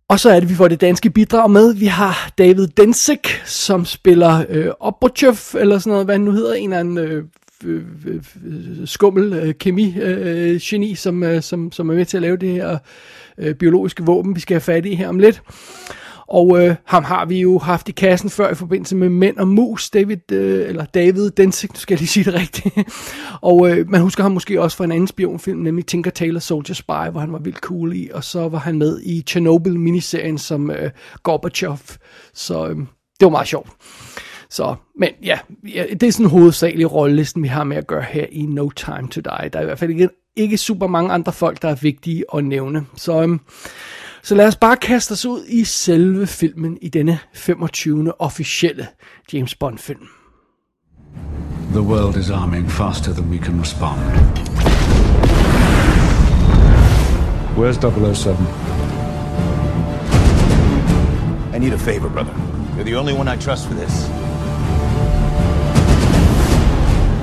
Og 0.09 0.19
så 0.19 0.29
er 0.29 0.39
det, 0.39 0.49
vi 0.49 0.55
får 0.55 0.67
det 0.67 0.81
danske 0.81 1.09
bidrag 1.09 1.51
med. 1.51 1.73
Vi 1.73 1.85
har 1.85 2.31
David 2.37 2.67
Densik, 2.67 3.27
som 3.45 3.85
spiller 3.85 4.45
øh, 4.49 4.71
Obrachov, 4.79 5.61
eller 5.61 5.79
sådan 5.79 5.91
noget, 5.91 6.05
hvad 6.05 6.15
han 6.15 6.21
nu 6.21 6.31
hedder, 6.31 6.53
en 6.53 6.69
eller 6.73 6.79
anden 6.79 6.97
øh, 6.97 7.23
øh, 7.63 7.83
øh, 8.05 8.23
øh 8.45 8.87
skummel 8.87 9.33
øh, 9.33 9.53
kemi-geni, 9.53 10.91
øh, 10.91 10.97
som, 10.97 11.23
øh, 11.23 11.41
som, 11.41 11.71
som 11.71 11.89
er 11.89 11.93
med 11.93 12.05
til 12.05 12.17
at 12.17 12.21
lave 12.21 12.37
det 12.37 12.49
her 12.49 12.77
øh, 13.37 13.55
biologiske 13.55 14.03
våben, 14.03 14.35
vi 14.35 14.39
skal 14.39 14.55
have 14.55 14.61
fat 14.61 14.85
i 14.85 14.95
her 14.95 15.09
om 15.09 15.19
lidt. 15.19 15.41
Og 16.27 16.59
øh, 16.59 16.75
ham 16.85 17.03
har 17.03 17.25
vi 17.25 17.41
jo 17.41 17.59
haft 17.59 17.89
i 17.89 17.91
kassen 17.91 18.29
før 18.29 18.51
i 18.51 18.55
forbindelse 18.55 18.95
med 18.95 19.09
Mænd 19.09 19.37
og 19.37 19.47
Mus, 19.47 19.89
David, 19.89 20.31
øh, 20.31 20.69
eller 20.69 20.85
David 20.85 21.31
Densig, 21.31 21.69
nu 21.73 21.79
skal 21.79 21.93
jeg 21.95 21.99
lige 21.99 22.07
sige 22.07 22.23
det 22.23 22.33
rigtigt. 22.41 22.75
og 23.41 23.69
øh, 23.69 23.89
man 23.89 24.01
husker 24.01 24.23
ham 24.23 24.31
måske 24.31 24.61
også 24.61 24.77
fra 24.77 24.83
en 24.83 24.91
anden 24.91 25.07
spionfilm, 25.07 25.59
nemlig 25.59 25.85
Tinker 25.85 26.11
Tailor 26.11 26.39
Soldier 26.39 26.73
Spy, 26.73 27.11
hvor 27.11 27.19
han 27.19 27.33
var 27.33 27.39
vildt 27.39 27.59
cool 27.59 27.95
i. 27.95 28.09
Og 28.13 28.23
så 28.23 28.47
var 28.49 28.59
han 28.59 28.77
med 28.77 29.01
i 29.03 29.23
Chernobyl-miniserien 29.29 30.37
som 30.37 30.71
øh, 30.71 30.91
Gorbachev. 31.23 31.77
Så 32.33 32.67
øh, 32.67 32.75
det 33.19 33.25
var 33.25 33.29
meget 33.29 33.47
sjovt. 33.47 33.69
Så, 34.49 34.75
men 34.99 35.09
ja, 35.23 35.39
ja, 35.73 35.85
det 35.91 36.03
er 36.03 36.11
sådan 36.11 36.29
hovedsagelig 36.29 36.91
rollelisten, 36.91 37.43
vi 37.43 37.47
har 37.47 37.63
med 37.63 37.77
at 37.77 37.87
gøre 37.87 38.03
her 38.09 38.25
i 38.31 38.45
No 38.45 38.69
Time 38.69 39.07
To 39.11 39.21
Die. 39.21 39.49
Der 39.53 39.59
er 39.59 39.61
i 39.61 39.65
hvert 39.65 39.79
fald 39.79 39.91
ikke, 39.91 40.09
ikke 40.35 40.57
super 40.57 40.87
mange 40.87 41.11
andre 41.11 41.33
folk, 41.33 41.61
der 41.61 41.69
er 41.69 41.75
vigtige 41.75 42.23
at 42.35 42.45
nævne. 42.45 42.85
Så, 42.95 43.21
øhm, 43.21 43.39
så 44.25 44.35
lad 44.35 44.47
os 44.47 44.55
bare 44.55 44.77
kaste 44.77 45.11
os 45.11 45.25
ud 45.25 45.45
i 45.47 45.63
selve 45.63 46.27
filmen 46.27 46.77
i 46.81 46.89
denne 46.89 47.19
25. 47.33 48.11
officielle 48.19 48.87
James 49.33 49.55
Bond 49.55 49.77
film. 49.77 50.07
The 51.71 51.81
world 51.81 52.15
is 52.15 52.29
arming 52.29 52.71
faster 52.71 53.13
than 53.13 53.29
we 53.31 53.37
can 53.37 53.59
respond. 53.59 53.99
Where's 57.57 57.77
007? 57.77 58.47
I 61.55 61.59
need 61.59 61.73
a 61.73 61.77
favor, 61.77 62.09
brother. 62.09 62.33
You're 62.75 62.89
the 62.89 62.99
only 62.99 63.13
one 63.13 63.35
I 63.35 63.37
trust 63.37 63.67
for 63.67 63.73
this. 63.73 63.93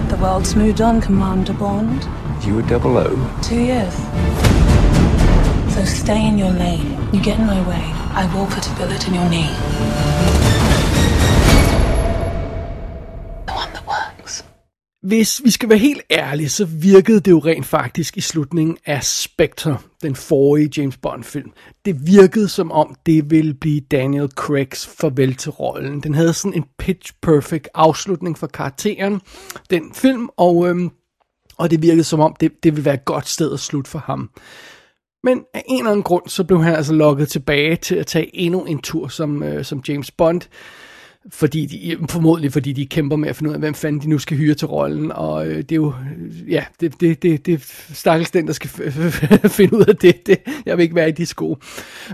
The 0.09 0.18
world's 0.23 0.56
moved 0.56 0.80
on, 0.80 1.00
Commander 1.00 1.54
Bond. 1.59 2.06
You 2.47 2.54
were 2.54 2.68
double 2.68 2.97
O? 2.97 3.09
Two 3.42 3.61
years. 3.61 4.41
So 5.75 5.85
stay 5.85 6.21
in 6.29 6.38
your 6.38 6.50
lane. 6.50 6.87
You 7.14 7.21
get 7.25 7.38
in 7.38 7.47
my 7.47 7.61
way, 7.69 7.85
I 8.21 8.25
will 8.35 8.47
put 8.47 8.64
a 8.71 8.75
bullet 8.79 9.09
in 9.09 9.14
your 9.14 9.29
knee. 9.29 9.50
The 13.47 13.55
one 13.62 13.71
that 13.73 13.85
works. 13.87 14.45
Hvis 15.02 15.41
vi 15.45 15.50
skal 15.50 15.69
være 15.69 15.79
helt 15.79 16.00
ærlige, 16.11 16.49
så 16.49 16.64
virkede 16.64 17.21
det 17.21 17.31
jo 17.31 17.38
rent 17.38 17.67
faktisk 17.67 18.17
i 18.17 18.21
slutningen 18.21 18.76
af 18.87 19.05
Spectre, 19.05 19.79
den 20.02 20.17
forrige 20.17 20.71
James 20.76 20.97
Bond-film. 20.97 21.52
Det 21.85 22.07
virkede 22.07 22.49
som 22.49 22.73
om, 22.73 22.97
det 23.07 23.31
ville 23.31 23.55
blive 23.55 23.81
Daniel 23.81 24.29
Craigs 24.29 24.87
farvel 24.87 25.35
til 25.35 25.50
rollen. 25.50 26.00
Den 26.00 26.14
havde 26.14 26.33
sådan 26.33 26.55
en 26.55 26.64
pitch 26.79 27.12
perfect 27.23 27.69
afslutning 27.75 28.38
for 28.38 28.47
karakteren, 28.47 29.21
den 29.71 29.95
film, 29.95 30.29
og, 30.37 30.69
øhm, 30.69 30.91
og 31.59 31.71
det 31.71 31.83
virkede 31.83 32.05
som 32.05 32.21
om, 32.21 32.37
det, 32.41 32.52
det 32.62 32.73
ville 32.73 32.85
være 32.85 32.95
et 32.95 33.05
godt 33.05 33.29
sted 33.29 33.52
at 33.52 33.61
slutte 33.61 33.91
for 33.91 33.99
ham. 33.99 34.31
Men 35.25 35.45
af 35.55 35.64
en 35.69 35.79
eller 35.79 35.91
anden 35.91 36.02
grund, 36.02 36.29
så 36.29 36.45
blev 36.45 36.62
han 36.62 36.75
altså 36.75 36.93
lokket 36.93 37.29
tilbage 37.29 37.76
til 37.76 37.95
at 37.95 38.07
tage 38.07 38.37
endnu 38.37 38.64
en 38.64 38.79
tur 38.79 39.09
som, 39.09 39.43
øh, 39.43 39.64
som 39.64 39.83
James 39.88 40.11
Bond. 40.11 40.41
Fordi 41.31 41.67
de, 41.67 42.07
formodentlig 42.11 42.52
fordi 42.52 42.73
de 42.73 42.87
kæmper 42.87 43.17
med 43.17 43.29
at 43.29 43.37
finde 43.37 43.50
ud 43.50 43.55
af, 43.55 43.61
hvem 43.61 43.75
fanden 43.75 44.00
de 44.00 44.09
nu 44.09 44.19
skal 44.19 44.37
hyre 44.37 44.55
til 44.55 44.69
rollen. 44.69 45.12
Og 45.12 45.47
øh, 45.47 45.57
det 45.57 45.73
er 45.73 45.76
jo, 45.76 45.95
ja, 46.49 46.64
det, 46.81 47.00
det, 47.00 47.23
det, 47.23 47.47
det 47.47 47.55
er 47.55 47.59
stakkels 47.95 48.31
den, 48.31 48.47
der 48.47 48.52
skal 48.52 48.71
finde 49.59 49.76
ud 49.76 49.85
af 49.88 49.97
det. 49.97 50.26
det. 50.26 50.38
Jeg 50.67 50.76
vil 50.76 50.83
ikke 50.83 50.95
være 50.95 51.09
i 51.09 51.12
de 51.12 51.26
sko. 51.26 51.57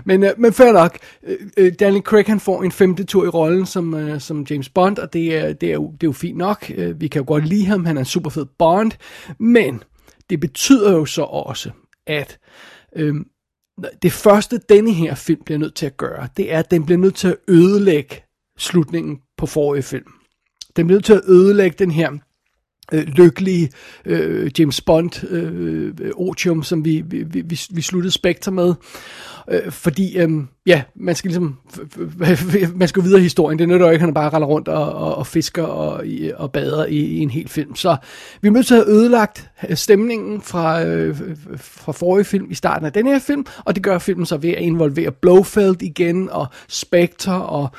Men, 0.05 0.23
øh, 0.23 0.31
men 0.37 0.53
fair 0.53 0.71
nok. 0.71 0.97
Øh, 1.27 1.37
øh, 1.57 1.73
Daniel 1.79 2.03
Craig 2.03 2.25
han 2.27 2.39
får 2.39 2.63
en 2.63 2.71
femte 2.71 3.03
tur 3.03 3.25
i 3.25 3.27
rollen 3.27 3.65
som, 3.65 3.93
øh, 3.93 4.21
som 4.21 4.45
James 4.49 4.69
Bond, 4.69 4.97
og 4.97 5.13
det 5.13 5.37
er, 5.37 5.53
det, 5.53 5.69
er 5.69 5.73
jo, 5.73 5.91
det 5.91 6.03
er 6.03 6.07
jo 6.07 6.11
fint 6.11 6.37
nok. 6.37 6.71
Øh, 6.75 7.01
vi 7.01 7.07
kan 7.07 7.21
jo 7.21 7.25
godt 7.27 7.45
lide 7.45 7.65
ham, 7.65 7.85
han 7.85 7.97
er 7.97 8.01
en 8.01 8.05
super 8.05 8.29
fed 8.29 8.45
Bond. 8.59 8.91
Men 9.39 9.83
det 10.29 10.39
betyder 10.39 10.91
jo 10.91 11.05
så 11.05 11.21
også, 11.21 11.69
at 12.07 12.39
Øhm, 12.95 13.25
det 14.01 14.11
første, 14.11 14.57
denne 14.69 14.93
her 14.93 15.15
film 15.15 15.43
bliver 15.43 15.57
nødt 15.57 15.75
til 15.75 15.85
at 15.85 15.97
gøre, 15.97 16.27
det 16.37 16.53
er, 16.53 16.59
at 16.59 16.71
den 16.71 16.85
bliver 16.85 16.97
nødt 16.97 17.15
til 17.15 17.27
at 17.27 17.37
ødelægge 17.47 18.23
slutningen 18.57 19.21
på 19.37 19.45
forrige 19.45 19.83
film. 19.83 20.11
Den 20.75 20.87
bliver 20.87 20.97
nødt 20.97 21.05
til 21.05 21.13
at 21.13 21.21
ødelægge 21.27 21.75
den 21.79 21.91
her 21.91 22.11
øh, 22.91 23.07
lykkelige 23.07 23.69
øh, 24.05 24.51
James 24.59 24.81
Bond 24.81 25.23
øh, 25.29 26.11
otium, 26.15 26.63
som 26.63 26.85
vi, 26.85 27.03
vi, 27.05 27.23
vi, 27.23 27.61
vi 27.71 27.81
sluttede 27.81 28.11
Spectre 28.11 28.51
med. 28.51 28.73
Øh, 29.51 29.71
fordi, 29.71 30.17
øh, 30.17 30.29
ja, 30.65 30.81
man 30.95 31.15
skal 31.15 31.29
ligesom, 31.29 31.57
man 32.75 32.87
skal 32.87 33.03
videre 33.03 33.19
i 33.19 33.23
historien. 33.23 33.59
Det 33.59 33.67
nytter 33.67 33.85
jo 33.85 33.91
ikke, 33.91 34.03
at 34.03 34.07
han 34.07 34.13
bare 34.13 34.29
render 34.29 34.47
rundt 34.47 34.67
og, 34.67 34.93
og, 34.93 35.15
og 35.15 35.27
fisker 35.27 35.63
og, 35.63 36.03
og 36.35 36.51
bader 36.51 36.85
i, 36.85 36.97
i 36.97 37.19
en 37.19 37.29
hel 37.29 37.47
film. 37.47 37.75
Så 37.75 37.97
vi 38.41 38.47
er 38.47 38.51
nødt 38.51 38.67
til 38.67 38.75
at 38.75 38.85
have 38.85 38.95
ødelagt 38.95 39.49
øh, 39.69 39.75
stemningen 39.75 40.41
fra, 40.41 40.83
øh, 40.85 41.17
fra 41.57 41.91
forrige 41.91 42.25
film 42.25 42.51
i 42.51 42.55
starten 42.55 42.85
af 42.85 42.93
den 42.93 43.07
her 43.07 43.19
film, 43.19 43.45
og 43.65 43.75
det 43.75 43.83
gør 43.83 43.97
filmen 43.97 44.25
så 44.25 44.37
ved 44.37 44.49
at 44.49 44.61
involvere 44.61 45.11
Blofeld 45.11 45.81
igen, 45.81 46.29
og 46.29 46.47
Spectre, 46.67 47.45
og 47.45 47.69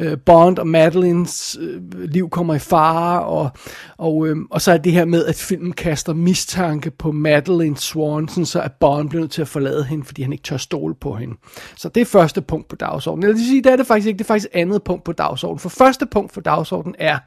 øh, 0.00 0.18
Bond 0.26 0.58
og 0.58 0.66
Madelines 0.66 1.58
øh, 1.60 1.82
liv 1.92 2.30
kommer 2.30 2.54
i 2.54 2.58
fare, 2.58 3.24
og, 3.24 3.50
og, 3.98 4.28
øh, 4.28 4.36
og 4.50 4.60
så 4.60 4.72
er 4.72 4.78
det 4.78 4.92
her 4.92 5.04
med, 5.04 5.26
at 5.26 5.36
filmen 5.36 5.72
kaster 5.72 6.14
mistanke 6.14 6.90
på 6.90 7.12
Madeline 7.12 7.76
Swanson, 7.76 8.46
så 8.46 8.60
at 8.60 8.72
Bond 8.80 9.08
bliver 9.08 9.20
nødt 9.20 9.32
til 9.32 9.42
at 9.42 9.48
forlade 9.48 9.84
hende, 9.84 10.04
fordi 10.04 10.22
han 10.22 10.32
ikke 10.32 10.44
tør 10.44 10.56
stole 10.56 10.94
på 10.94 11.14
hende. 11.14 11.34
Så 11.76 11.88
det 11.88 12.00
er 12.00 12.04
første 12.04 12.42
punkt 12.42 12.68
på 12.68 12.76
dagsordenen. 12.76 13.24
Eller 13.24 13.36
det 13.36 13.46
sige, 13.46 13.62
det 13.62 13.72
er 13.72 13.76
det 13.76 13.86
faktisk 13.86 14.08
ikke, 14.08 14.18
det 14.18 14.24
er 14.24 14.28
faktisk 14.28 14.48
andet 14.52 14.82
punkt 14.82 15.04
på 15.04 15.12
dagsordenen. 15.12 15.58
For 15.58 15.68
første 15.68 16.06
punkt 16.06 16.32
på 16.32 16.40
dagsordenen 16.40 16.94
er, 16.98 17.18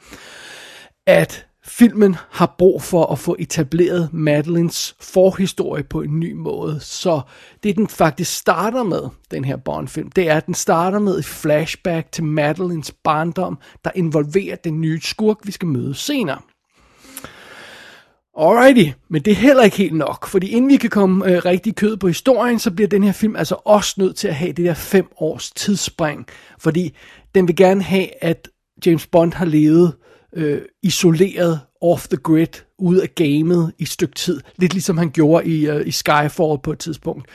at 1.07 1.45
filmen 1.65 2.15
har 2.29 2.55
brug 2.57 2.81
for 2.81 3.05
at 3.05 3.19
få 3.19 3.35
etableret 3.39 4.09
Madelines 4.13 4.95
forhistorie 4.99 5.83
på 5.83 6.01
en 6.01 6.19
ny 6.19 6.33
måde. 6.33 6.79
Så 6.79 7.21
det 7.63 7.75
den 7.75 7.87
faktisk 7.87 8.37
starter 8.37 8.83
med, 8.83 9.01
den 9.31 9.45
her 9.45 9.57
Bond-film, 9.57 10.11
det 10.11 10.29
er, 10.29 10.35
at 10.35 10.45
den 10.45 10.53
starter 10.53 10.99
med 10.99 11.19
et 11.19 11.25
flashback 11.25 12.11
til 12.11 12.23
Madelines 12.23 12.91
barndom, 12.91 13.59
der 13.85 13.91
involverer 13.95 14.55
den 14.55 14.81
nye 14.81 15.01
skurk, 15.01 15.37
vi 15.43 15.51
skal 15.51 15.67
møde 15.67 15.95
senere. 15.95 16.39
Alrighty, 18.37 18.91
men 19.09 19.21
det 19.21 19.31
er 19.31 19.35
heller 19.35 19.63
ikke 19.63 19.77
helt 19.77 19.93
nok, 19.93 20.27
fordi 20.27 20.47
inden 20.47 20.69
vi 20.69 20.77
kan 20.77 20.89
komme 20.89 21.31
øh, 21.31 21.45
rigtig 21.45 21.75
kød 21.75 21.97
på 21.97 22.07
historien, 22.07 22.59
så 22.59 22.71
bliver 22.71 22.87
den 22.87 23.03
her 23.03 23.11
film 23.11 23.35
altså 23.35 23.55
også 23.65 23.93
nødt 23.97 24.15
til 24.15 24.27
at 24.27 24.35
have 24.35 24.51
det 24.51 24.65
der 24.65 24.73
fem 24.73 25.07
års 25.17 25.51
tidsspring, 25.51 26.25
fordi 26.59 26.95
den 27.35 27.47
vil 27.47 27.55
gerne 27.55 27.83
have, 27.83 28.23
at 28.23 28.49
James 28.85 29.07
Bond 29.07 29.33
har 29.33 29.45
levet 29.45 29.93
øh, 30.35 30.61
isoleret 30.83 31.59
off 31.81 32.07
the 32.07 32.17
grid, 32.17 32.47
ud 32.79 32.97
af 32.97 33.15
gamet 33.15 33.73
i 33.79 33.83
et 33.83 33.89
stykke 33.89 34.15
tid. 34.15 34.41
Lidt 34.57 34.73
ligesom 34.73 34.97
han 34.97 35.11
gjorde 35.11 35.45
i, 35.45 35.67
øh, 35.67 35.87
i 35.87 35.91
Skyfall 35.91 36.59
på 36.63 36.71
et 36.71 36.79
tidspunkt. 36.79 37.29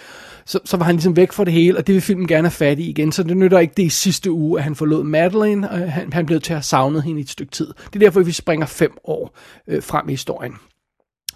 Så, 0.47 0.59
så 0.65 0.77
var 0.77 0.85
han 0.85 0.95
ligesom 0.95 1.17
væk 1.17 1.33
fra 1.33 1.45
det 1.45 1.53
hele, 1.53 1.79
og 1.79 1.87
det 1.87 1.95
vil 1.95 2.03
filmen 2.03 2.29
gerne 2.29 2.49
have 2.49 2.51
fat 2.51 2.79
i 2.79 2.91
igen. 2.91 3.13
Så 3.13 3.23
det 3.23 3.37
nytter 3.37 3.59
ikke 3.59 3.75
det 3.77 3.83
i 3.83 3.89
sidste 3.89 4.31
uge, 4.31 4.59
at 4.59 4.65
han 4.65 4.75
forlod 4.75 5.05
Madeline, 5.05 5.71
og 5.71 5.93
han, 5.93 6.13
han 6.13 6.27
blev 6.27 6.41
til 6.41 6.53
at 6.53 6.57
have 6.57 6.63
savnet 6.63 7.03
hende 7.03 7.21
i 7.21 7.23
et 7.23 7.31
stykke 7.31 7.53
tid. 7.53 7.67
Det 7.67 7.95
er 7.95 7.99
derfor, 7.99 8.21
vi 8.21 8.33
springer 8.33 8.67
fem 8.67 8.97
år 9.05 9.37
øh, 9.69 9.83
frem 9.83 10.09
i 10.09 10.13
historien. 10.13 10.55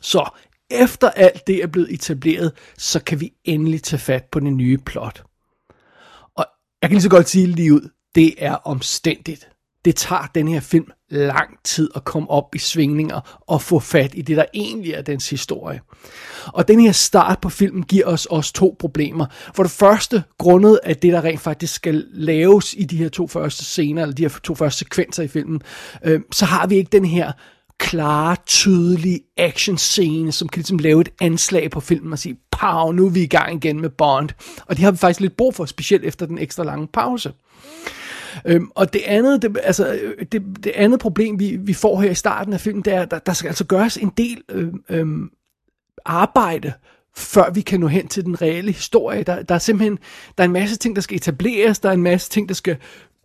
Så 0.01 0.31
efter 0.71 1.11
alt 1.11 1.47
det 1.47 1.63
er 1.63 1.67
blevet 1.67 1.93
etableret, 1.93 2.53
så 2.79 3.01
kan 3.01 3.21
vi 3.21 3.33
endelig 3.45 3.83
tage 3.83 4.01
fat 4.01 4.25
på 4.25 4.41
den 4.41 4.57
nye 4.57 4.79
plot. 4.79 5.25
Og 6.37 6.47
jeg 6.83 6.91
kan 6.91 6.95
lige 6.95 7.03
så 7.03 7.11
godt 7.11 7.29
sige 7.29 7.47
lige 7.47 7.75
ud, 7.75 7.89
det 8.15 8.35
er 8.39 8.55
omstændigt 8.55 9.52
det 9.85 9.97
tager 9.97 10.31
den 10.35 10.49
her 10.49 10.61
film 10.61 10.87
lang 11.11 11.59
tid 11.65 11.91
at 11.95 12.05
komme 12.05 12.31
op 12.31 12.55
i 12.55 12.59
svingninger 12.59 13.41
og 13.49 13.63
få 13.63 13.79
fat 13.79 14.11
i 14.15 14.23
det, 14.23 14.37
der 14.37 14.45
egentlig 14.55 14.93
er 14.93 15.03
dens 15.03 15.31
historie. 15.31 15.81
Og 16.47 16.69
den 16.69 16.81
her 16.81 16.93
start 16.93 17.41
på 17.41 17.49
filmen 17.49 17.83
giver 17.83 18.07
os 18.07 18.27
også 18.27 18.53
to 18.53 18.77
problemer. 18.79 19.27
For 19.55 19.63
det 19.63 19.73
første, 19.73 20.25
grundet 20.39 20.81
af 20.83 20.97
det, 20.97 21.13
der 21.13 21.25
rent 21.25 21.41
faktisk 21.41 21.75
skal 21.75 22.05
laves 22.13 22.75
i 22.79 22.85
de 22.85 22.97
her 22.97 23.09
to 23.09 23.27
første 23.27 23.65
scener, 23.65 24.03
eller 24.03 24.15
de 24.15 24.23
her 24.23 24.39
to 24.45 24.55
første 24.55 24.79
sekvenser 24.79 25.23
i 25.23 25.29
filmen, 25.29 25.63
øh, 26.05 26.21
så 26.33 26.45
har 26.45 26.67
vi 26.67 26.77
ikke 26.77 26.91
den 26.93 27.05
her 27.05 27.33
klare, 27.79 28.37
tydelige 28.47 29.21
action 29.37 29.79
scene, 29.79 30.33
som 30.33 30.49
kan 30.49 30.59
ligesom 30.59 30.79
lave 30.79 31.01
et 31.01 31.09
anslag 31.21 31.71
på 31.71 31.81
filmen 31.81 32.13
og 32.13 32.19
sige, 32.19 32.37
pow, 32.51 32.93
nu 32.93 33.07
er 33.07 33.11
vi 33.11 33.23
i 33.23 33.27
gang 33.27 33.65
igen 33.65 33.81
med 33.81 33.91
Bond. 33.91 34.29
Og 34.67 34.77
det 34.77 34.85
har 34.85 34.91
vi 34.91 34.99
faktisk 34.99 35.21
lidt 35.21 35.37
brug 35.37 35.55
for, 35.55 35.65
specielt 35.65 36.05
efter 36.05 36.27
den 36.27 36.39
ekstra 36.39 36.65
lange 36.65 36.87
pause. 36.87 37.33
Øhm, 38.45 38.71
og 38.75 38.93
det 38.93 39.03
andet, 39.07 39.43
det, 39.43 39.59
altså, 39.63 39.93
øh, 39.95 40.27
det, 40.33 40.43
det 40.65 40.73
andet 40.75 41.01
problem, 41.01 41.39
vi, 41.39 41.57
vi 41.61 41.73
får 41.73 42.01
her 42.01 42.11
i 42.11 42.15
starten 42.15 42.53
af 42.53 42.61
filmen, 42.61 42.85
det 42.85 42.93
er, 42.93 43.03
at 43.03 43.11
der, 43.11 43.19
der 43.19 43.33
skal 43.33 43.49
altså 43.49 43.65
gøres 43.65 43.97
en 43.97 44.13
del 44.17 44.43
øhm, 44.49 44.83
øhm, 44.89 45.31
arbejde, 46.05 46.73
før 47.17 47.51
vi 47.51 47.61
kan 47.61 47.81
nå 47.81 47.87
hen 47.87 48.09
til 48.09 48.25
den 48.25 48.43
reelle 48.43 48.73
historie. 48.73 49.23
Der, 49.23 49.43
der 49.43 49.55
er 49.55 49.59
simpelthen 49.59 49.99
der 50.39 50.45
er 50.45 50.49
en 50.49 50.53
masse 50.53 50.77
ting, 50.77 50.97
der 50.97 51.03
skal 51.03 51.17
etableres, 51.17 51.79
der 51.79 51.89
er 51.89 51.93
en 51.93 52.03
masse 52.03 52.31
ting, 52.31 52.49
der 52.49 52.55
skal 52.55 52.77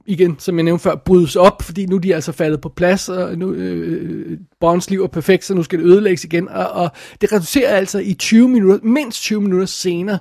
igen, 0.08 0.36
som 0.40 0.58
jeg 0.58 0.64
nævnte 0.64 0.84
før, 0.84 0.96
brydes 0.96 1.36
op, 1.36 1.62
fordi 1.62 1.86
nu 1.86 1.96
er 1.96 2.00
de 2.00 2.16
altså 2.16 2.32
faldet 2.32 2.62
på 2.62 2.70
plads, 2.70 3.10
og 3.10 3.38
nu 3.38 3.54
øh, 3.54 4.32
øh 4.32 4.38
Bonds 4.60 4.90
liv 4.90 5.04
er 5.04 5.08
perfekt, 5.08 5.46
så 5.46 5.54
nu 5.54 5.64
skal 5.64 5.80
det 5.80 5.86
ødelægges 5.86 6.24
igen, 6.24 6.50
og, 6.50 6.70
og 6.70 6.92
det 7.22 7.34
reducerer 7.34 7.76
altså 7.76 8.00
i 8.00 8.14
20 8.14 8.50
minutter, 8.50 8.80
mindst 8.84 9.22
20 9.22 9.42
minutter 9.42 9.66
senere, 9.66 10.20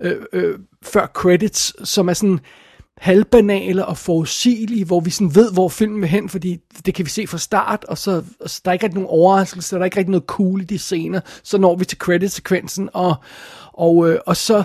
øh, 0.00 0.16
øh, 0.32 0.58
før 0.82 1.06
credits, 1.06 1.88
som 1.88 2.08
er 2.08 2.12
sådan, 2.12 2.40
halvbanale 3.00 3.86
og 3.86 3.98
forudsigelige, 3.98 4.84
hvor 4.84 5.00
vi 5.00 5.10
sådan 5.10 5.34
ved, 5.34 5.52
hvor 5.52 5.68
filmen 5.68 6.00
vil 6.00 6.08
hen, 6.08 6.28
fordi 6.28 6.58
det 6.86 6.94
kan 6.94 7.04
vi 7.04 7.10
se 7.10 7.26
fra 7.26 7.38
start, 7.38 7.84
og 7.84 7.98
så 7.98 8.24
og 8.40 8.50
der 8.64 8.70
er 8.70 8.72
ikke 8.72 8.84
rigtig 8.84 9.00
nogen 9.00 9.10
overraskelse, 9.10 9.76
der 9.76 9.80
er 9.80 9.84
ikke 9.84 9.96
rigtig 9.96 10.10
noget 10.10 10.26
cool 10.26 10.60
i 10.60 10.64
de 10.64 10.78
scener, 10.78 11.20
så 11.42 11.58
når 11.58 11.76
vi 11.76 11.84
til 11.84 11.98
credit-sekvensen, 11.98 12.88
og, 12.92 13.14
og, 13.72 14.10
øh, 14.10 14.18
og 14.26 14.36
så 14.36 14.64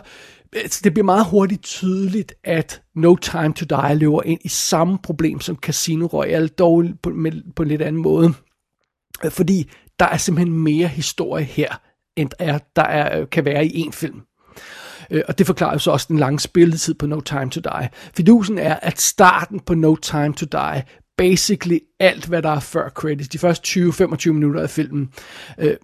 altså, 0.56 0.82
det 0.84 0.94
bliver 0.94 1.06
meget 1.06 1.26
hurtigt 1.26 1.64
tydeligt, 1.64 2.34
at 2.44 2.82
No 2.96 3.16
Time 3.16 3.54
To 3.54 3.66
Die 3.66 3.96
løber 3.96 4.24
ind 4.24 4.40
i 4.44 4.50
samme 4.50 4.98
problem 5.04 5.40
som 5.40 5.56
Casino 5.56 6.06
Royale, 6.06 6.48
dog 6.48 6.86
på, 7.04 7.10
med, 7.10 7.54
på 7.56 7.64
en 7.64 7.70
lidt 7.70 7.82
anden 7.82 8.02
måde. 8.02 8.34
Fordi 9.30 9.70
der 10.00 10.06
er 10.06 10.18
simpelthen 10.18 10.58
mere 10.58 10.88
historie 10.88 11.46
her, 11.46 11.82
end 12.16 12.30
der, 12.40 12.60
der 12.76 12.84
er, 12.84 13.26
kan 13.26 13.46
være 13.46 13.66
i 13.66 13.80
en 13.80 13.94
film. 13.94 14.22
Øh, 15.12 15.22
og 15.28 15.38
det 15.38 15.46
forklarer 15.46 15.74
jo 15.74 15.80
så 15.80 15.92
også 15.92 16.06
den 16.10 16.20
lange 16.20 16.40
spilletid 16.40 16.94
på 16.94 17.06
No 17.06 17.20
Time 17.20 17.50
To 17.50 17.62
Die. 17.62 17.90
Fidusen 18.18 18.58
er, 18.58 18.76
at 18.82 19.02
starten 19.02 19.60
på 19.60 19.74
No 19.74 19.96
Time 19.96 20.34
To 20.34 20.46
Die, 20.52 20.84
basically 21.18 21.80
alt, 22.00 22.26
hvad 22.26 22.42
der 22.42 22.50
er 22.50 22.60
før 22.60 22.90
credits, 22.90 23.30
de 23.30 23.40
første 23.40 23.80
20-25 23.80 24.32
minutter 24.32 24.62
af 24.62 24.70
filmen, 24.70 25.10
øh, 25.58 25.76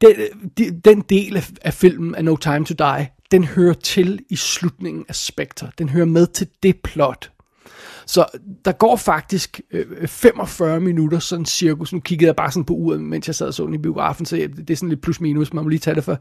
den, 0.00 0.16
de, 0.58 0.80
den 0.84 1.00
del 1.00 1.36
af, 1.36 1.50
af 1.62 1.74
filmen 1.74 2.14
af 2.14 2.24
No 2.24 2.36
Time 2.36 2.64
To 2.64 2.74
Die, 2.74 3.08
den 3.30 3.44
hører 3.44 3.74
til 3.74 4.20
i 4.30 4.36
slutningen 4.36 5.04
af 5.08 5.14
Spectre. 5.14 5.70
Den 5.78 5.88
hører 5.88 6.06
med 6.06 6.26
til 6.26 6.48
det 6.62 6.76
plot. 6.84 7.30
Så 8.06 8.24
der 8.64 8.72
går 8.72 8.96
faktisk 8.96 9.60
øh, 9.70 9.86
øh 9.98 10.08
45 10.08 10.80
minutter 10.80 11.18
sådan 11.18 11.44
cirkus. 11.44 11.92
Nu 11.92 12.00
kiggede 12.00 12.26
jeg 12.26 12.36
bare 12.36 12.50
sådan 12.50 12.64
på 12.64 12.74
uret, 12.74 13.00
mens 13.00 13.26
jeg 13.26 13.34
sad 13.34 13.46
og 13.46 13.54
så 13.54 13.66
den 13.66 13.74
i 13.74 13.78
biografen, 13.78 14.26
så 14.26 14.36
det 14.36 14.70
er 14.70 14.76
sådan 14.76 14.88
lidt 14.88 15.02
plus 15.02 15.20
minus. 15.20 15.52
Man 15.52 15.64
må 15.64 15.68
lige 15.68 15.80
tage 15.80 15.94
det 15.94 16.04
for, 16.04 16.18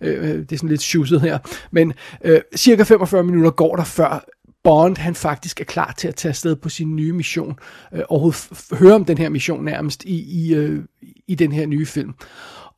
øh, 0.00 0.30
øh 0.30 0.38
det 0.38 0.52
er 0.52 0.56
sådan 0.56 0.68
lidt 0.68 0.82
sjusset 0.82 1.20
her. 1.20 1.38
Men 1.70 1.92
øh, 2.24 2.40
cirka 2.56 2.82
45 2.82 3.24
minutter 3.24 3.50
går 3.50 3.76
der 3.76 3.84
før 3.84 4.24
Bond 4.64 4.96
han 4.96 5.14
faktisk 5.14 5.60
er 5.60 5.64
klar 5.64 5.94
til 5.98 6.08
at 6.08 6.14
tage 6.14 6.30
afsted 6.30 6.56
på 6.56 6.68
sin 6.68 6.96
nye 6.96 7.12
mission, 7.12 7.58
øh, 7.92 8.02
og 8.08 8.34
høre 8.72 8.94
om 8.94 9.04
den 9.04 9.18
her 9.18 9.28
mission 9.28 9.64
nærmest 9.64 10.04
i, 10.04 10.44
i, 10.44 10.54
øh, 10.54 10.84
i 11.28 11.34
den 11.34 11.52
her 11.52 11.66
nye 11.66 11.86
film. 11.86 12.14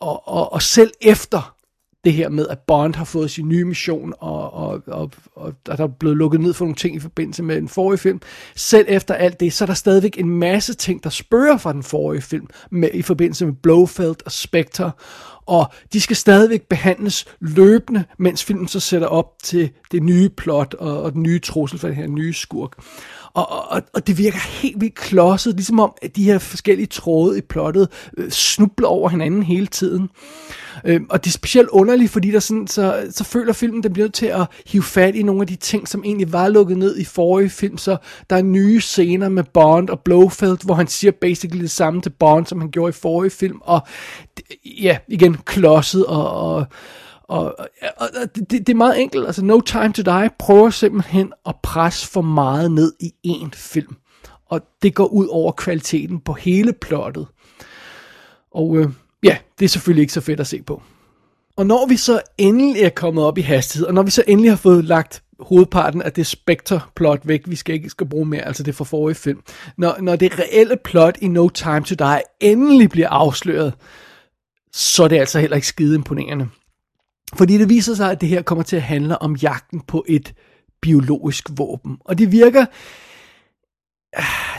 Og, 0.01 0.29
og, 0.29 0.53
og 0.53 0.63
selv 0.63 0.91
efter 1.01 1.54
det 2.05 2.13
her 2.13 2.29
med, 2.29 2.47
at 2.49 2.59
Bond 2.59 2.95
har 2.95 3.05
fået 3.05 3.31
sin 3.31 3.49
nye 3.49 3.65
mission, 3.65 4.15
og, 4.19 4.55
og, 4.55 4.83
og, 4.87 5.11
og 5.37 5.55
der 5.67 5.77
er 5.77 5.87
blevet 5.87 6.17
lukket 6.17 6.41
ned 6.41 6.55
for 6.55 6.65
nogle 6.65 6.75
ting 6.75 6.97
i 6.97 7.01
forbindelse 7.01 7.43
med 7.43 7.57
den 7.57 7.69
forrige 7.69 7.99
film. 7.99 8.21
Selv 8.55 8.87
efter 8.89 9.15
alt 9.15 9.41
det, 9.41 9.53
så 9.53 9.65
er 9.65 9.67
der 9.67 9.75
stadigvæk 9.75 10.19
en 10.19 10.31
masse 10.31 10.75
ting, 10.75 11.05
der 11.05 11.11
spørger 11.11 11.57
fra 11.57 11.73
den 11.73 11.83
forrige 11.83 12.23
film, 12.23 12.47
med, 12.71 12.89
i 12.95 13.03
forbindelse 13.03 13.47
med 13.47 13.55
Blofeld 13.55 14.17
og 14.27 14.33
Spectre, 14.33 14.91
og 15.47 15.73
de 15.93 16.01
skal 16.01 16.17
stadigvæk 16.17 16.63
behandles 16.63 17.27
løbende, 17.41 18.05
mens 18.19 18.45
filmen 18.45 18.69
så 18.69 18.81
sætter 18.81 19.07
op 19.07 19.33
til 19.43 19.71
det 19.93 20.03
nye 20.03 20.29
plot 20.29 20.75
og, 20.75 21.03
og 21.03 21.13
den 21.13 21.23
nye 21.23 21.39
trussel 21.39 21.79
for 21.79 21.89
den 21.89 21.97
her 21.97 22.07
nye 22.07 22.33
skurk. 22.33 22.73
Og, 23.35 23.71
og, 23.71 23.83
og 23.95 24.07
det 24.07 24.19
virker 24.19 24.39
helt 24.39 24.81
vildt 24.81 24.95
klodset, 24.95 25.55
ligesom 25.55 25.81
om 25.81 25.93
at 26.03 26.17
de 26.17 26.25
her 26.25 26.39
forskellige 26.39 26.87
tråde 26.87 27.39
i 27.39 27.41
plottet 27.41 27.89
øh, 28.17 28.31
snubler 28.31 28.89
over 28.89 29.09
hinanden 29.09 29.43
hele 29.43 29.67
tiden. 29.67 30.09
Øh, 30.85 31.01
og 31.11 31.25
det 31.25 31.31
er 31.31 31.33
specielt 31.33 31.69
underligt, 31.69 32.11
fordi 32.11 32.31
der 32.31 32.41
sådan, 32.41 32.67
så, 32.67 33.07
så 33.11 33.25
føler 33.25 33.53
filmen, 33.53 33.83
den 33.83 33.93
bliver 33.93 34.05
nødt 34.05 34.15
til 34.15 34.27
at 34.27 34.47
hive 34.67 34.83
fat 34.83 35.15
i 35.15 35.23
nogle 35.23 35.41
af 35.41 35.47
de 35.47 35.57
ting, 35.57 35.89
som 35.89 36.05
egentlig 36.05 36.33
var 36.33 36.49
lukket 36.49 36.79
ned 36.79 36.99
i 36.99 37.05
forrige 37.05 37.51
film. 37.51 37.79
Så 37.79 37.97
der 38.31 38.37
er 38.37 38.43
nye 38.43 38.81
scener 38.81 39.29
med 39.29 39.45
Bond 39.45 39.89
og 39.91 40.01
Blofeld, 40.01 40.65
hvor 40.65 40.75
han 40.75 40.87
siger 40.87 41.11
basically 41.21 41.63
det 41.63 41.71
samme 41.71 42.03
til 42.03 42.11
Bond, 42.11 42.47
som 42.47 42.61
han 42.61 42.71
gjorde 42.71 42.91
i 42.91 43.01
forrige 43.03 43.31
film. 43.31 43.59
Og 43.61 43.81
ja, 44.65 44.99
igen, 45.09 45.37
klodset 45.45 46.07
og, 46.07 46.31
og 46.31 46.67
og, 47.29 47.55
og, 47.97 48.09
og 48.23 48.35
det, 48.35 48.51
det 48.51 48.69
er 48.69 48.75
meget 48.75 49.01
enkelt. 49.01 49.27
Altså, 49.27 49.45
No 49.45 49.61
Time 49.61 49.93
to 49.93 50.03
Die 50.03 50.31
prøver 50.39 50.71
simpelthen 50.71 51.33
at 51.47 51.55
presse 51.63 52.09
for 52.09 52.23
meget 52.23 52.71
ned 52.71 52.93
i 53.01 53.13
én 53.27 53.51
film. 53.55 53.97
Og 54.51 54.61
det 54.83 54.95
går 54.95 55.07
ud 55.07 55.27
over 55.27 55.53
kvaliteten 55.53 56.21
på 56.21 56.33
hele 56.33 56.73
plottet. 56.73 57.27
Og 58.51 58.77
øh, 58.77 58.89
ja, 59.23 59.37
det 59.59 59.65
er 59.65 59.69
selvfølgelig 59.69 60.03
ikke 60.03 60.13
så 60.13 60.21
fedt 60.21 60.41
at 60.41 60.47
se 60.47 60.63
på. 60.63 60.83
Og 61.57 61.67
når 61.67 61.87
vi 61.87 61.97
så 61.97 62.21
endelig 62.39 62.83
er 62.83 62.89
kommet 62.89 63.25
op 63.25 63.39
i 63.39 63.41
hastighed, 63.41 63.87
og 63.87 63.95
når 63.95 64.03
vi 64.03 64.11
så 64.11 64.25
endelig 64.27 64.51
har 64.51 64.57
fået 64.57 64.85
lagt 64.85 65.23
hovedparten 65.41 66.03
af 66.03 66.13
det 66.13 66.27
Spectre-plot 66.27 67.21
væk, 67.29 67.43
vi 67.47 67.57
skal 67.57 67.75
ikke 67.75 67.91
skal 67.91 68.09
bruge 68.09 68.27
mere, 68.27 68.47
altså 68.47 68.63
det 68.63 68.75
fra 68.75 68.85
forrige 68.85 69.15
film. 69.15 69.41
Når, 69.79 69.97
når 70.01 70.17
det 70.17 70.39
reelle 70.39 70.77
plot 70.85 71.19
i 71.21 71.29
No 71.29 71.49
Time 71.49 71.83
to 71.83 71.95
Die 71.95 72.21
endelig 72.41 72.91
bliver 72.91 73.09
afsløret, 73.09 73.75
så 74.73 75.05
er 75.05 75.09
det 75.09 75.19
altså 75.19 75.41
heller 75.41 75.57
ikke 75.57 75.69
skide 75.69 75.95
imponerende. 75.95 76.49
Fordi 77.37 77.59
det 77.59 77.69
viser 77.69 77.95
sig, 77.95 78.11
at 78.11 78.21
det 78.21 78.29
her 78.29 78.43
kommer 78.43 78.65
til 78.65 78.77
at 78.77 78.83
handle 78.83 79.23
om 79.23 79.37
jagten 79.37 79.81
på 79.81 80.05
et 80.09 80.35
biologisk 80.83 81.49
våben. 81.57 81.97
Og 82.01 82.19
det 82.19 82.33
virker, 82.33 82.67